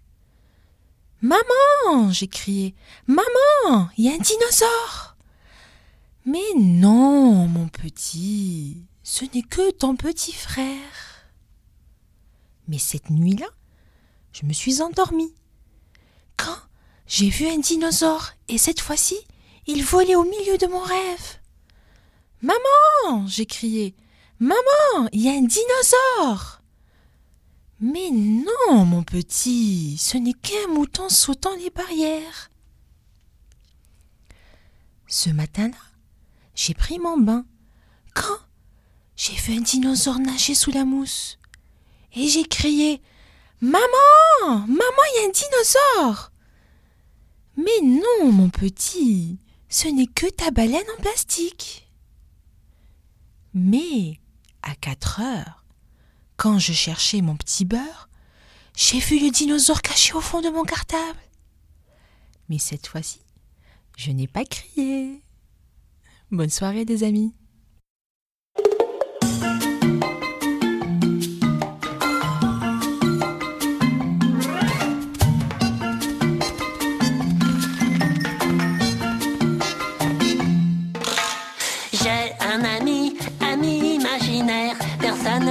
Maman 1.21 2.11
j'ai 2.11 2.27
crié. 2.27 2.75
Maman 3.07 3.89
Il 3.97 4.05
y 4.05 4.09
a 4.09 4.13
un 4.13 4.17
dinosaure 4.17 5.15
Mais 6.25 6.39
non, 6.57 7.47
mon 7.47 7.67
petit 7.67 8.85
ce 9.11 9.25
n'est 9.25 9.41
que 9.41 9.71
ton 9.71 9.97
petit 9.97 10.31
frère. 10.31 11.25
Mais 12.69 12.77
cette 12.77 13.09
nuit-là, 13.09 13.49
je 14.31 14.45
me 14.45 14.53
suis 14.53 14.81
endormie. 14.81 15.35
Quand 16.37 16.55
j'ai 17.07 17.27
vu 17.27 17.45
un 17.47 17.57
dinosaure, 17.57 18.31
et 18.47 18.57
cette 18.57 18.79
fois-ci, 18.79 19.17
il 19.67 19.83
volait 19.83 20.15
au 20.15 20.23
milieu 20.23 20.57
de 20.57 20.65
mon 20.65 20.79
rêve. 20.79 21.39
Maman 22.41 23.27
j'ai 23.27 23.45
crié. 23.45 23.95
Maman, 24.39 25.09
il 25.11 25.23
y 25.23 25.27
a 25.27 25.33
un 25.33 25.41
dinosaure 25.41 26.61
Mais 27.81 28.11
non, 28.11 28.85
mon 28.85 29.03
petit, 29.03 29.97
ce 29.97 30.15
n'est 30.17 30.31
qu'un 30.31 30.67
mouton 30.69 31.09
sautant 31.09 31.57
les 31.57 31.69
barrières. 31.69 32.49
Ce 35.07 35.29
matin-là, 35.29 35.75
j'ai 36.55 36.73
pris 36.73 36.97
mon 36.97 37.17
bain. 37.17 37.45
Quand 38.13 38.39
j'ai 39.15 39.35
vu 39.35 39.57
un 39.57 39.61
dinosaure 39.61 40.19
nager 40.19 40.55
sous 40.55 40.71
la 40.71 40.85
mousse. 40.85 41.37
Et 42.13 42.27
j'ai 42.27 42.43
crié 42.43 43.01
Maman 43.61 43.85
Maman, 44.41 45.03
il 45.13 45.21
y 45.21 45.23
a 45.23 45.27
un 45.27 45.31
dinosaure 45.31 46.31
Mais 47.57 47.81
non, 47.83 48.31
mon 48.31 48.49
petit, 48.49 49.37
ce 49.69 49.87
n'est 49.87 50.07
que 50.07 50.29
ta 50.29 50.51
baleine 50.51 50.89
en 50.97 51.01
plastique. 51.01 51.87
Mais, 53.53 54.19
à 54.61 54.75
quatre 54.75 55.21
heures, 55.21 55.63
quand 56.37 56.57
je 56.57 56.73
cherchais 56.73 57.21
mon 57.21 57.35
petit 57.35 57.65
beurre, 57.65 58.09
j'ai 58.75 58.99
vu 58.99 59.19
le 59.19 59.29
dinosaure 59.29 59.81
caché 59.81 60.13
au 60.13 60.21
fond 60.21 60.41
de 60.41 60.49
mon 60.49 60.63
cartable. 60.63 61.19
Mais 62.49 62.57
cette 62.57 62.87
fois-ci, 62.87 63.19
je 63.97 64.11
n'ai 64.11 64.27
pas 64.27 64.45
crié. 64.45 65.21
Bonne 66.31 66.49
soirée, 66.49 66.85
des 66.85 67.03
amis. 67.03 67.33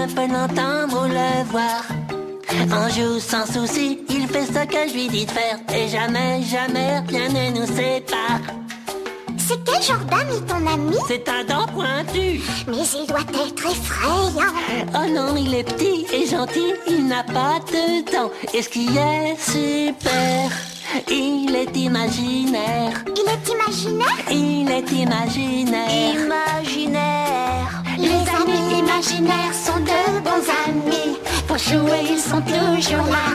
Ne 0.00 0.12
peut 0.12 0.32
l'entendre 0.32 1.02
ou 1.02 1.08
le 1.08 1.44
voir. 1.50 1.82
Un 2.72 2.88
joue 2.88 3.20
sans 3.20 3.46
souci, 3.46 3.98
il 4.08 4.26
fait 4.26 4.46
ce 4.46 4.64
que 4.66 4.88
je 4.88 4.94
lui 4.94 5.08
dis 5.08 5.26
de 5.26 5.30
faire. 5.30 5.58
Et 5.74 5.88
jamais, 5.88 6.42
jamais, 6.42 7.00
rien 7.08 7.28
ne 7.28 7.58
nous 7.58 7.66
sépare. 7.66 8.40
C'est 9.38 9.62
quel 9.64 9.82
genre 9.82 10.04
d'âme 10.10 10.28
est 10.30 10.46
ton 10.46 10.66
ami? 10.66 10.96
C'est 11.08 11.28
un 11.28 11.44
dent 11.44 11.66
pointu. 11.74 12.40
Mais 12.68 12.84
il 12.98 13.06
doit 13.06 13.20
être 13.20 13.66
effrayant. 13.66 14.52
Oh 14.94 15.08
non, 15.10 15.36
il 15.36 15.54
est 15.54 15.64
petit 15.64 16.06
et 16.14 16.26
gentil, 16.26 16.72
il 16.86 17.06
n'a 17.06 17.24
pas 17.24 17.58
de 17.72 18.04
dents. 18.12 18.30
Et 18.54 18.62
ce 18.62 18.68
qui 18.68 18.86
est 18.96 19.36
super, 19.38 20.50
il 21.08 21.54
est 21.54 21.76
imaginaire. 21.76 23.04
Il 23.16 23.28
est 23.34 23.48
imaginaire? 23.52 24.24
Il 24.30 24.70
est 24.70 24.92
imaginaire. 24.92 26.14
Imaginaire. 26.14 27.59
Les 28.00 28.08
amis 28.08 28.78
imaginaires 28.78 29.54
sont 29.54 29.80
de 29.80 30.20
bons 30.24 30.46
amis. 30.66 31.18
Pour 31.46 31.58
jouer, 31.58 32.00
ils 32.10 32.18
sont 32.18 32.40
toujours 32.40 33.06
là. 33.06 33.34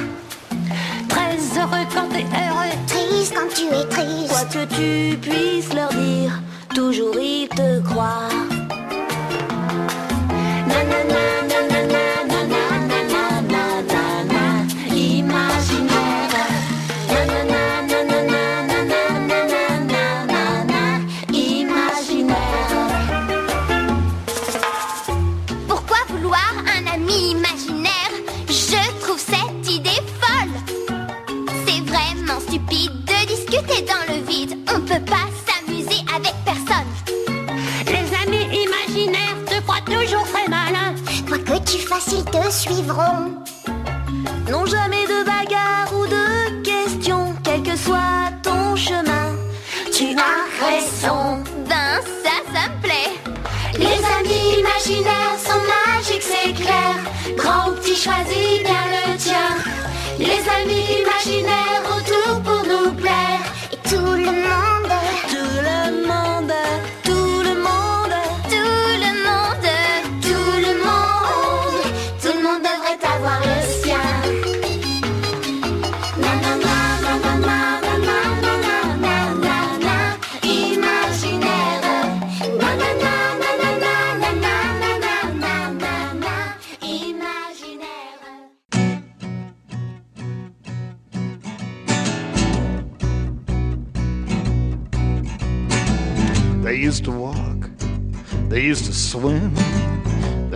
Très 1.08 1.38
heureux 1.60 1.86
quand 1.94 2.10
t'es 2.10 2.26
heureux. 2.26 2.74
Triste 2.88 3.34
quand 3.36 3.54
tu 3.54 3.66
es 3.66 3.88
triste. 3.88 4.30
Quoi 4.30 4.46
que 4.46 4.66
tu 4.76 5.18
puisses 5.18 5.74
leur 5.74 5.90
dire, 5.90 6.42
toujours 6.74 7.16
ils 7.20 7.48
te 7.50 7.82
croient. 7.82 8.55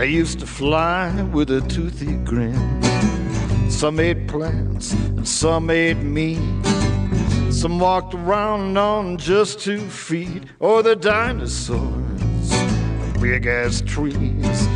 Used 0.10 0.40
to 0.40 0.48
fly 0.48 1.22
with 1.34 1.52
a 1.52 1.62
toothy 1.62 2.16
grin. 2.24 2.82
Some 3.70 4.00
ate 4.00 4.28
plants 4.28 4.92
and 4.92 5.28
some 5.28 5.70
ate 5.70 5.98
meat. 5.98 6.40
Some 7.52 7.80
walked 7.80 8.16
around 8.16 8.78
on 8.78 9.18
just 9.18 9.60
two 9.60 9.88
feet. 9.90 10.46
Or 10.60 10.82
the 10.82 10.96
dinosaurs, 10.96 12.52
big 13.22 13.46
as 13.46 13.82
trees. 13.82 14.68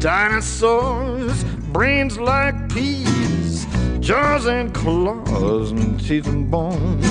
Dinosaurs, 0.00 1.44
brains 1.72 2.18
like 2.18 2.72
peas, 2.72 3.66
jaws 4.00 4.46
and 4.46 4.74
claws 4.74 5.70
and 5.70 6.00
teeth 6.00 6.26
and 6.26 6.50
bones. 6.50 7.06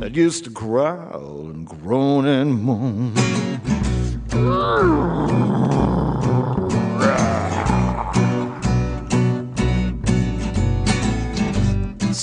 that 0.00 0.16
used 0.16 0.44
to 0.44 0.50
growl 0.50 1.48
and 1.48 1.66
groan 1.66 2.26
and 2.26 2.60
moan. 2.62 3.12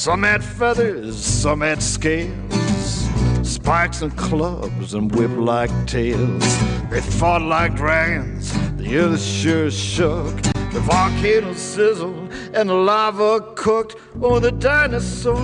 Some 0.09 0.23
had 0.23 0.43
feathers, 0.43 1.23
some 1.23 1.61
had 1.61 1.83
scales, 1.83 3.09
spikes 3.43 4.01
and 4.01 4.17
clubs 4.17 4.95
and 4.95 5.13
whip-like 5.13 5.69
tails. 5.85 6.59
They 6.89 6.99
fought 6.99 7.43
like 7.43 7.75
dragons, 7.75 8.51
the 8.77 8.97
earth 8.97 9.21
sure 9.21 9.69
shook. 9.69 10.35
The 10.73 10.79
volcano 10.79 11.53
sizzled 11.53 12.33
and 12.55 12.69
the 12.69 12.73
lava 12.73 13.53
cooked. 13.53 13.97
Oh, 14.19 14.39
the 14.39 14.51
dinosaurs, 14.51 15.35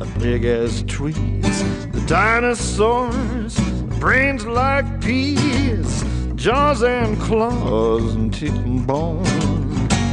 the 0.00 0.12
big 0.18 0.44
as 0.44 0.82
trees. 0.82 1.62
The 1.92 2.04
dinosaurs, 2.08 3.60
brains 4.00 4.44
like 4.44 5.00
peas, 5.00 6.04
jaws 6.34 6.82
and 6.82 7.16
claws 7.20 8.12
and 8.16 8.34
teeth 8.34 8.56
and 8.56 8.84
bone 8.84 9.22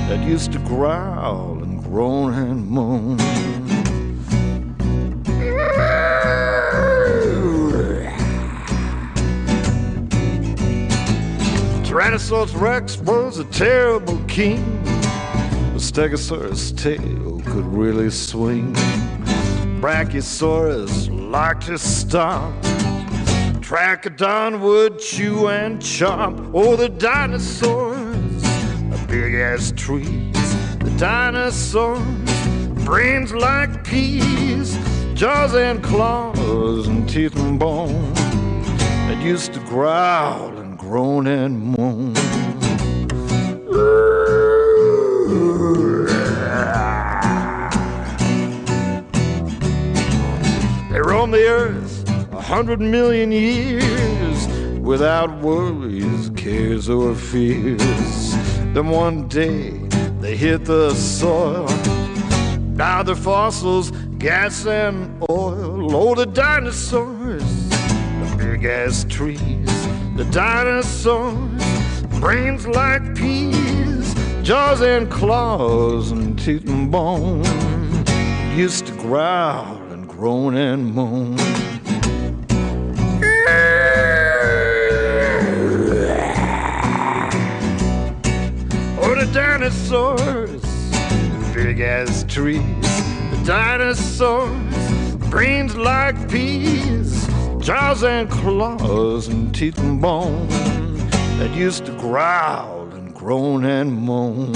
that 0.08 0.24
used 0.24 0.52
to 0.52 0.60
growl 0.60 1.63
groan 1.94 2.34
and 2.34 2.68
moan. 2.68 3.18
Tyrannosaurus 11.86 12.60
Rex 12.60 12.98
was 12.98 13.38
a 13.38 13.44
terrible 13.46 14.20
king. 14.28 14.84
The 14.84 15.78
Stegosaurus 15.78 16.76
tail 16.76 17.40
could 17.42 17.68
really 17.68 18.10
swing. 18.10 18.74
Brachiosaurus 19.80 20.96
liked 21.30 21.68
to 21.68 21.78
stomp. 21.78 22.60
Trachodon 23.62 24.62
would 24.62 24.98
chew 24.98 25.48
and 25.50 25.80
chomp. 25.80 26.50
Oh, 26.56 26.76
the 26.76 26.90
dinosaurs, 26.90 28.44
a 28.92 29.06
big 29.08 29.36
ass 29.36 29.72
trees. 29.76 30.33
Dinosaurs, 31.04 32.00
brains 32.86 33.34
like 33.34 33.84
peas, 33.84 34.78
jaws 35.14 35.54
and 35.54 35.84
claws 35.84 36.88
and 36.88 37.10
teeth 37.10 37.36
and 37.36 37.60
bone 37.60 38.14
that 38.14 39.22
used 39.22 39.54
to 39.54 39.60
growl 39.60 40.58
and 40.58 40.80
groan 40.80 41.28
and 41.28 41.60
moan. 41.60 42.14
They 50.90 51.02
roamed 51.02 51.34
the 51.34 51.46
earth 51.50 52.10
a 52.32 52.40
hundred 52.40 52.80
million 52.80 53.34
years 53.34 54.48
without 54.80 55.42
worries, 55.42 56.32
cares, 56.38 56.88
or 56.88 57.14
fears. 57.14 58.32
Then 58.74 58.88
one 58.88 59.28
day 59.28 59.83
they 60.24 60.38
hit 60.38 60.64
the 60.64 60.94
soil. 60.94 61.68
Now 62.78 63.04
they're 63.04 63.14
fossils, 63.14 63.92
gas 64.18 64.66
and 64.66 65.22
oil. 65.30 65.94
Oh, 65.94 66.16
the 66.16 66.26
dinosaurs, 66.26 67.70
the 67.70 68.36
big 68.38 68.64
ass 68.64 69.06
trees. 69.10 69.40
The 70.16 70.26
dinosaurs, 70.32 72.04
brains 72.22 72.66
like 72.66 73.16
peas, 73.16 74.16
jaws 74.44 74.80
and 74.82 75.12
claws 75.12 76.12
and 76.12 76.40
teeth 76.40 76.70
and 76.70 76.90
bone. 76.90 77.44
Used 78.56 78.88
to 78.88 78.94
growl 78.94 79.76
and 79.92 80.08
groan 80.08 80.56
and 80.56 80.94
moan. 80.94 81.36
Dinosaurs, 89.34 90.62
big 91.56 91.80
as 91.80 92.24
trees. 92.26 92.62
The 93.32 93.42
dinosaurs, 93.44 95.16
brains 95.32 95.76
like 95.76 96.30
peas, 96.30 97.28
jaws 97.58 98.04
and 98.04 98.30
claws 98.30 99.28
and 99.28 99.54
teeth 99.54 99.80
and 99.80 100.00
bone 100.00 100.48
that 101.40 101.52
used 101.56 101.88
to 101.88 101.94
growl 101.94 102.88
and 102.94 103.16
groan 103.16 103.66
and 103.66 103.92
moan. 103.92 104.54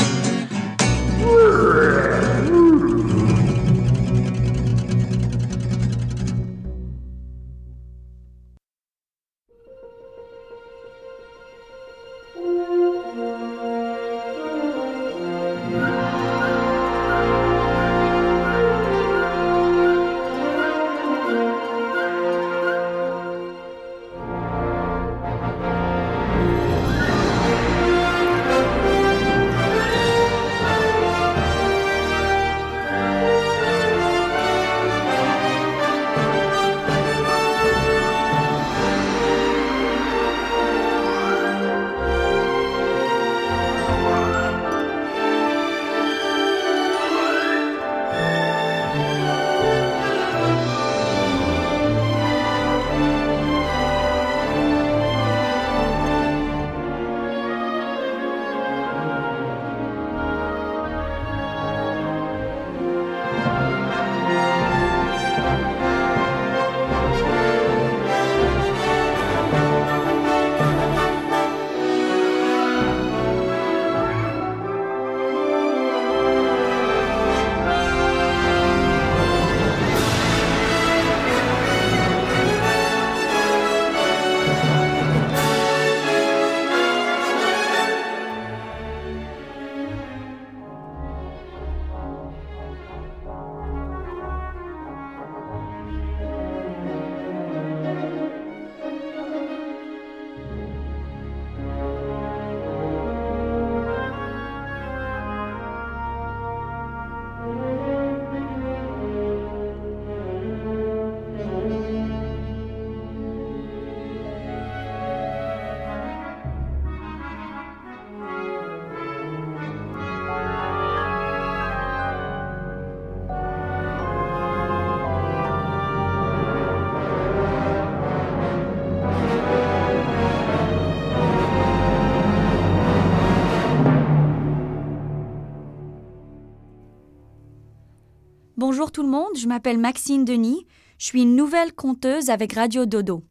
Bonjour 138.77 138.91
tout 138.91 139.01
le 139.01 139.09
monde, 139.09 139.35
je 139.35 139.47
m'appelle 139.47 139.79
Maxine 139.79 140.23
Denis, 140.23 140.67
je 140.99 141.05
suis 141.05 141.23
une 141.23 141.35
nouvelle 141.35 141.73
conteuse 141.73 142.29
avec 142.29 142.53
Radio 142.53 142.85
Dodo. 142.85 143.23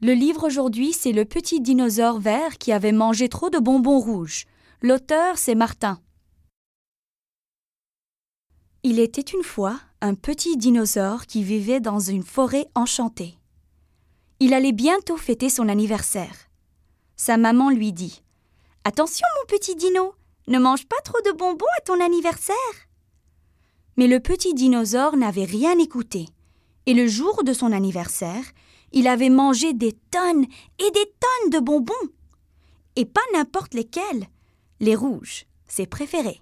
Le 0.00 0.12
livre 0.12 0.46
aujourd'hui, 0.46 0.92
c'est 0.92 1.10
Le 1.10 1.24
petit 1.24 1.60
dinosaure 1.60 2.20
vert 2.20 2.56
qui 2.56 2.70
avait 2.70 2.92
mangé 2.92 3.28
trop 3.28 3.50
de 3.50 3.58
bonbons 3.58 3.98
rouges. 3.98 4.44
L'auteur, 4.82 5.36
c'est 5.36 5.56
Martin. 5.56 6.00
Il 8.84 9.00
était 9.00 9.20
une 9.20 9.42
fois 9.42 9.80
un 10.00 10.14
petit 10.14 10.56
dinosaure 10.56 11.26
qui 11.26 11.42
vivait 11.42 11.80
dans 11.80 11.98
une 11.98 12.22
forêt 12.22 12.68
enchantée. 12.76 13.34
Il 14.38 14.54
allait 14.54 14.70
bientôt 14.70 15.16
fêter 15.16 15.50
son 15.50 15.68
anniversaire. 15.68 16.48
Sa 17.16 17.36
maman 17.36 17.68
lui 17.68 17.92
dit 17.92 18.22
Attention, 18.84 19.26
mon 19.40 19.58
petit 19.58 19.74
dino, 19.74 20.14
ne 20.46 20.60
mange 20.60 20.86
pas 20.86 21.00
trop 21.02 21.20
de 21.22 21.36
bonbons 21.36 21.66
à 21.78 21.80
ton 21.80 22.00
anniversaire. 22.00 22.54
Mais 23.96 24.06
le 24.06 24.20
petit 24.20 24.54
dinosaure 24.54 25.16
n'avait 25.16 25.44
rien 25.44 25.78
écouté, 25.78 26.26
et 26.86 26.94
le 26.94 27.06
jour 27.06 27.42
de 27.44 27.52
son 27.52 27.72
anniversaire, 27.72 28.44
il 28.92 29.08
avait 29.08 29.30
mangé 29.30 29.72
des 29.72 29.92
tonnes 30.10 30.44
et 30.78 30.90
des 30.90 31.12
tonnes 31.20 31.50
de 31.50 31.58
bonbons. 31.58 31.94
Et 32.94 33.04
pas 33.04 33.20
n'importe 33.34 33.74
lesquels, 33.74 34.28
les 34.80 34.94
rouges, 34.94 35.46
ses 35.66 35.86
préférés. 35.86 36.40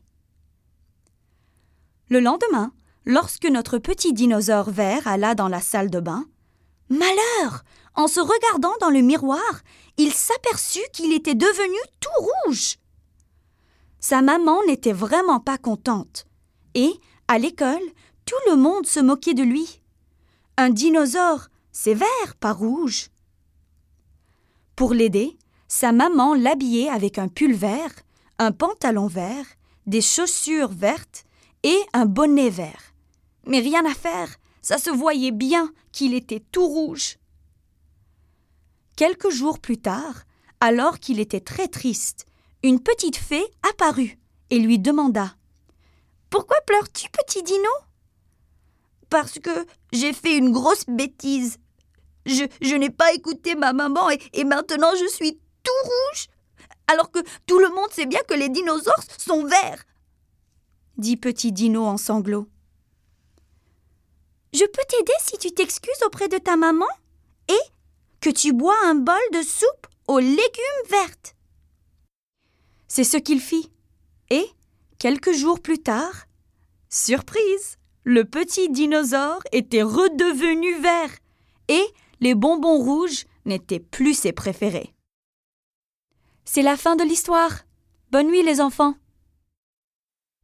Le 2.09 2.21
lendemain, 2.21 2.73
lorsque 3.07 3.47
notre 3.47 3.79
petit 3.79 4.13
dinosaure 4.13 4.71
vert 4.71 5.07
alla 5.09 5.35
dans 5.35 5.49
la 5.49 5.61
salle 5.61 5.91
de 5.91 6.01
bain, 6.01 6.27
malheur 6.89 7.65
En 7.97 8.09
se 8.09 8.21
regardant 8.21 8.75
dans 8.81 8.91
le 8.91 9.01
miroir, 9.01 9.63
il 9.97 10.13
s'aperçut 10.13 10.87
qu'il 10.93 11.13
était 11.13 11.35
devenu 11.35 11.79
tout 12.01 12.29
rouge. 12.47 12.77
Sa 14.01 14.21
maman 14.21 14.59
n'était 14.67 14.93
vraiment 14.93 15.41
pas 15.41 15.59
contente, 15.59 16.27
et, 16.75 16.93
à 17.29 17.39
l'école, 17.39 17.83
tout 18.25 18.51
le 18.51 18.57
monde 18.57 18.87
se 18.87 19.01
moquait 19.01 19.35
de 19.35 19.43
lui. 19.43 19.81
Un 20.57 20.71
dinosaure, 20.71 21.49
c'est 21.73 21.95
vert, 21.95 22.37
pas 22.39 22.53
rouge. 22.53 23.09
Pour 24.77 24.95
l'aider, 24.95 25.37
sa 25.69 25.93
maman 25.93 26.35
l'habillait 26.35 26.89
avec 26.89 27.19
un 27.19 27.29
pull 27.29 27.55
vert, 27.55 27.93
un 28.39 28.53
pantalon 28.53 29.07
vert, 29.07 29.47
des 29.87 30.01
chaussures 30.01 30.73
vertes 30.73 31.25
et 31.63 31.79
un 31.93 32.07
bonnet 32.07 32.51
vert. 32.51 32.95
Mais 33.47 33.61
rien 33.61 33.85
à 33.85 33.95
faire, 33.95 34.37
ça 34.63 34.79
se 34.79 34.91
voyait 34.91 35.33
bien 35.33 35.73
qu'il 35.93 36.15
était 36.15 36.43
tout 36.53 36.67
rouge. 36.67 37.19
Quelques 38.97 39.31
jours 39.31 39.59
plus 39.59 39.79
tard, 39.79 40.25
alors 40.61 40.99
qu'il 40.99 41.21
était 41.21 41.41
très 41.41 41.69
triste, 41.69 42.27
une 42.63 42.81
petite 42.81 43.17
fée 43.17 43.45
apparut 43.71 44.19
et 44.51 44.59
lui 44.59 44.79
demanda 44.79 45.35
Pourquoi 46.35 46.57
pleures-tu, 46.67 47.09
petit 47.11 47.45
dino? 47.45 47.71
Parce 49.09 49.39
que 49.39 49.67
j'ai 49.93 50.13
fait 50.13 50.37
une 50.37 50.51
grosse 50.51 50.85
bêtise. 50.89 51.59
Je, 52.27 52.75
n'ai 52.75 52.91
pas 52.91 53.13
écouté 53.13 53.55
ma 53.55 53.73
maman 53.73 54.11
et, 54.11 54.19
et 54.33 54.43
maintenant 54.43 54.91
je 54.99 55.07
suis 55.07 55.39
tout 55.63 55.85
rouge, 55.85 56.27
alors 56.89 57.13
que 57.13 57.21
tout 57.47 57.61
le 57.61 57.69
monde 57.69 57.93
sait 57.93 58.07
bien 58.07 58.19
que 58.27 58.35
les 58.35 58.49
dinosaures 58.49 59.05
sont 59.17 59.45
verts 59.45 59.85
dit 60.97 61.17
Petit 61.17 61.53
Dino 61.53 61.85
en 61.85 61.97
sanglots. 61.97 62.49
Je 64.53 64.65
peux 64.65 64.83
t'aider 64.89 65.13
si 65.21 65.39
tu 65.39 65.53
t'excuses 65.53 66.03
auprès 66.05 66.27
de 66.27 66.39
ta 66.39 66.57
maman 66.57 66.89
et 67.47 67.71
que 68.21 68.31
tu 68.31 68.53
bois 68.53 68.75
un 68.87 68.97
bol 68.97 69.15
de 69.33 69.43
soupe 69.43 69.87
aux 70.09 70.19
légumes 70.19 70.89
vertes. 70.91 71.37
C'est 72.89 73.05
ce 73.05 73.19
qu'il 73.19 73.41
fit. 73.41 73.71
Et, 74.31 74.51
quelques 75.05 75.35
jours 75.35 75.61
plus 75.61 75.81
tard, 75.81 76.25
surprise, 76.89 77.77
le 78.05 78.25
petit 78.25 78.71
dinosaure 78.71 79.43
était 79.53 79.83
redevenu 79.83 80.81
vert 80.81 81.11
et 81.69 81.85
les 82.21 82.35
bonbons 82.35 82.79
rouges 82.79 83.27
n'étaient 83.45 83.81
plus 83.81 84.15
ses 84.15 84.33
préférés. 84.33 84.95
C'est 86.47 86.63
la 86.63 86.79
fin 86.79 86.97
de 86.97 87.05
l'histoire. 87.05 87.67
Bonne 88.13 88.29
nuit 88.29 88.43
les 88.43 88.63
enfants. 88.63 88.95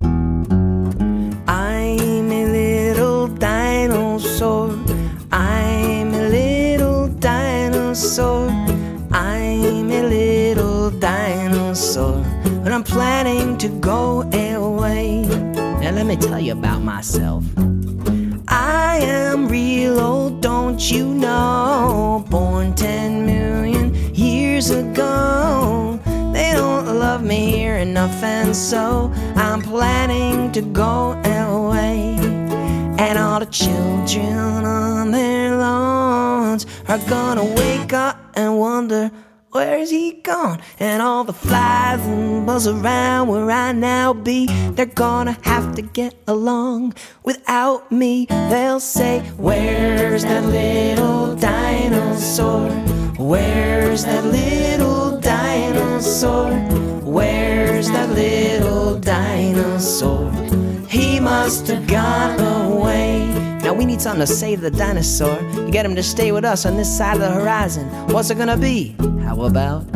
I'm 0.02 2.30
a 2.30 2.44
little 2.52 3.28
dinosaur. 3.38 4.72
I'm 5.32 6.12
a 6.12 6.28
little 6.28 7.08
dinosaur. 7.18 8.50
I'm 9.10 9.90
a 9.90 10.02
little 10.02 10.90
dinosaur. 10.90 12.22
But 12.62 12.72
I'm 12.72 12.84
planning 12.84 13.56
to 13.58 13.68
go. 13.80 14.29
Now 15.90 15.96
let 15.96 16.06
me 16.06 16.14
tell 16.14 16.38
you 16.38 16.52
about 16.52 16.82
myself. 16.82 17.42
I 18.46 19.00
am 19.02 19.48
real 19.48 19.98
old, 19.98 20.40
don't 20.40 20.78
you 20.88 21.04
know? 21.04 22.24
Born 22.30 22.76
10 22.76 23.26
million 23.26 23.92
years 24.14 24.70
ago. 24.70 25.98
They 26.32 26.52
don't 26.52 26.86
love 26.86 27.24
me 27.24 27.50
here 27.50 27.74
enough, 27.74 28.22
and 28.22 28.54
so 28.54 29.10
I'm 29.34 29.62
planning 29.62 30.52
to 30.52 30.62
go 30.62 31.20
away. 31.24 32.14
And 32.96 33.18
all 33.18 33.40
the 33.40 33.46
children 33.46 34.64
on 34.64 35.10
their 35.10 35.56
lawns 35.56 36.66
are 36.86 36.98
gonna 37.08 37.44
wake 37.44 37.92
up 37.92 38.16
and 38.34 38.60
wonder. 38.60 39.10
Where's 39.52 39.90
he 39.90 40.12
gone? 40.12 40.62
And 40.78 41.02
all 41.02 41.24
the 41.24 41.32
flies 41.32 41.98
and 42.06 42.46
buzz 42.46 42.68
around 42.68 43.26
where 43.26 43.50
I 43.50 43.72
now 43.72 44.12
be. 44.12 44.46
They're 44.46 44.86
gonna 44.86 45.36
have 45.42 45.74
to 45.74 45.82
get 45.82 46.14
along 46.28 46.94
without 47.24 47.90
me. 47.90 48.26
They'll 48.26 48.78
say, 48.78 49.20
Where's 49.36 50.22
that 50.22 50.44
little 50.44 51.34
dinosaur? 51.34 52.70
Where's 53.18 54.04
that 54.04 54.24
little 54.24 55.18
dinosaur? 55.18 56.52
Where's 57.02 57.88
that 57.90 58.10
little 58.10 59.00
dinosaur? 59.00 60.30
He 60.88 61.18
must 61.18 61.66
have 61.66 61.88
gone 61.88 62.38
away. 62.38 63.49
Now 63.70 63.76
we 63.76 63.84
need 63.84 64.00
something 64.00 64.26
to 64.26 64.26
save 64.26 64.62
the 64.62 64.70
dinosaur. 64.72 65.38
to 65.54 65.70
get 65.70 65.86
him 65.86 65.94
to 65.94 66.02
stay 66.02 66.32
with 66.32 66.44
us 66.44 66.66
on 66.66 66.76
this 66.76 66.90
side 66.90 67.14
of 67.14 67.20
the 67.20 67.30
horizon. 67.30 67.86
What's 68.08 68.28
it 68.28 68.36
gonna 68.36 68.56
be? 68.56 68.96
How 69.22 69.42
about? 69.42 69.86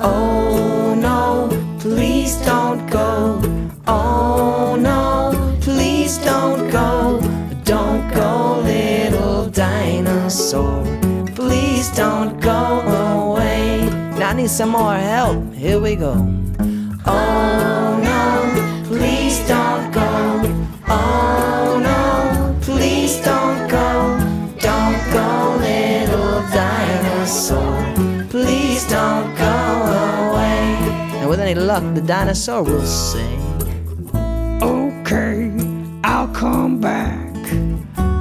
Oh 0.00 0.94
no, 0.94 1.48
please 1.80 2.36
don't 2.44 2.86
go. 2.90 3.40
Oh 3.86 4.76
no, 4.78 5.32
please 5.62 6.18
don't 6.18 6.70
go. 6.70 7.20
Don't 7.64 8.06
go, 8.12 8.60
little 8.64 9.48
dinosaur. 9.48 10.84
Please 11.34 11.90
don't 11.96 12.38
go 12.38 12.82
away. 13.30 13.88
Now 14.18 14.28
I 14.28 14.32
need 14.34 14.50
some 14.50 14.72
more 14.72 14.92
help. 14.92 15.54
Here 15.54 15.80
we 15.80 15.96
go. 15.96 16.12
Oh 17.06 17.91
luck, 31.72 31.94
the 31.94 32.02
dinosaur 32.02 32.62
will 32.62 32.86
say, 32.86 33.32
Okay, 34.60 35.50
I'll 36.04 36.28
come 36.28 36.78
back. 36.80 37.32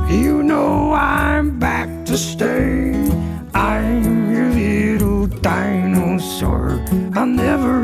You 0.09 0.41
know 0.41 0.93
I'm 0.93 1.59
back 1.59 1.89
to 2.05 2.17
stay. 2.17 2.93
I'm 3.53 4.31
your 4.33 4.49
little 4.63 5.27
dinosaur. 5.27 6.79
I'll 7.13 7.33
never 7.45 7.80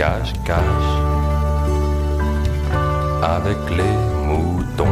cache-cache 0.00 0.92
avec 3.22 3.58
les 3.68 3.96
moutons. 4.26 4.86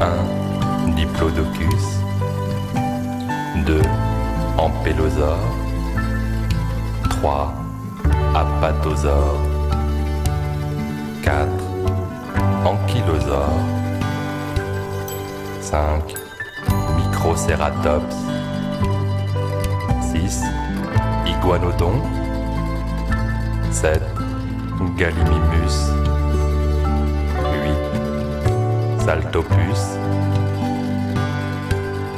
Un 0.00 0.90
diplodocus, 0.94 1.86
deux 3.66 3.82
ampélosaures, 4.56 5.56
trois 7.10 7.52
apatosaures, 8.32 9.42
quatre 11.20 11.66
ankylosaures, 12.64 13.64
cinq 15.60 16.14
microcératops, 16.96 18.14
six 20.12 20.42
iguanodons, 21.26 22.02
7. 23.70 24.00
Gallimimus 24.96 25.76
8. 28.98 29.04
Saltopus 29.04 29.82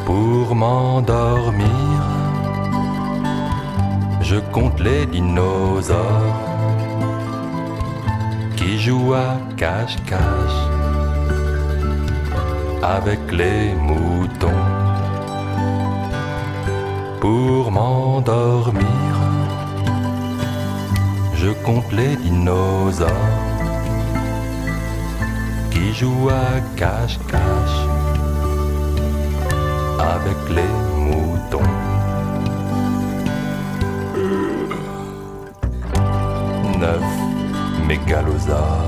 Pour 0.05 0.55
m'endormir, 0.55 2.01
je 4.23 4.37
compte 4.53 4.79
les 4.81 5.07
dinosaures 5.07 5.97
qui 8.57 8.79
jouent 8.79 9.15
à 9.15 9.39
cache-cache 9.57 10.61
avec 12.83 13.21
les 13.33 13.75
moutons. 13.75 14.70
Pour 17.21 17.71
m'endormir, 17.71 19.15
je 21.35 21.51
compte 21.65 21.93
les 21.93 22.17
dinosaures 22.17 23.09
qui 25.71 25.93
jouent 25.93 26.31
à 26.31 26.61
cache-cache 26.77 27.81
avec 29.99 30.39
les 30.49 30.73
moutons. 30.97 31.75
Neuf 36.79 37.05
mégalosaures. 37.87 38.87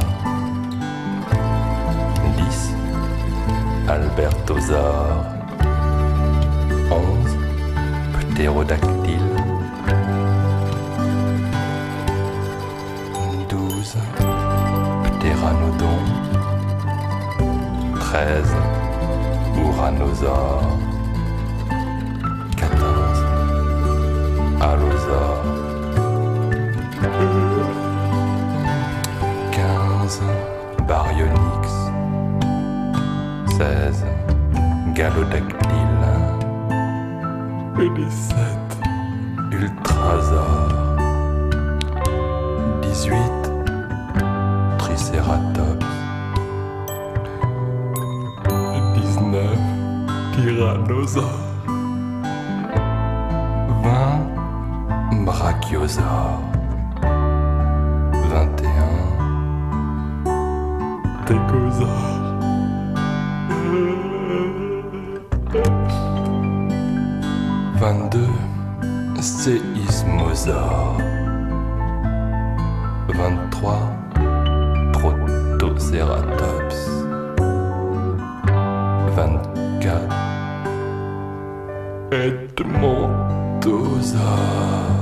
Dix 2.38 2.70
albertosaures. 3.88 5.31
ptérodactyle. 8.42 9.36
12. 13.48 13.96
Pteranodon. 15.20 16.02
13. 18.00 18.56
Uranosaure. 19.64 20.76
14. 22.56 23.24
Allosaure. 24.60 25.44
15. 29.52 30.20
Baryonyx. 30.88 31.68
16. 33.56 34.04
Galodactyle. 34.96 35.51
27 37.74 38.58
Ultrazar 39.50 40.68
18 42.82 43.14
Triceratops. 44.78 45.86
19 48.48 49.58
Tyrannosaure. 50.34 51.24
20 53.82 55.24
Brachiosaure. 55.24 56.51
Séismosaures 70.42 70.98
23 73.14 73.78
Protocératops 74.92 76.82
24 79.14 80.02
Edmontosaures 82.10 85.01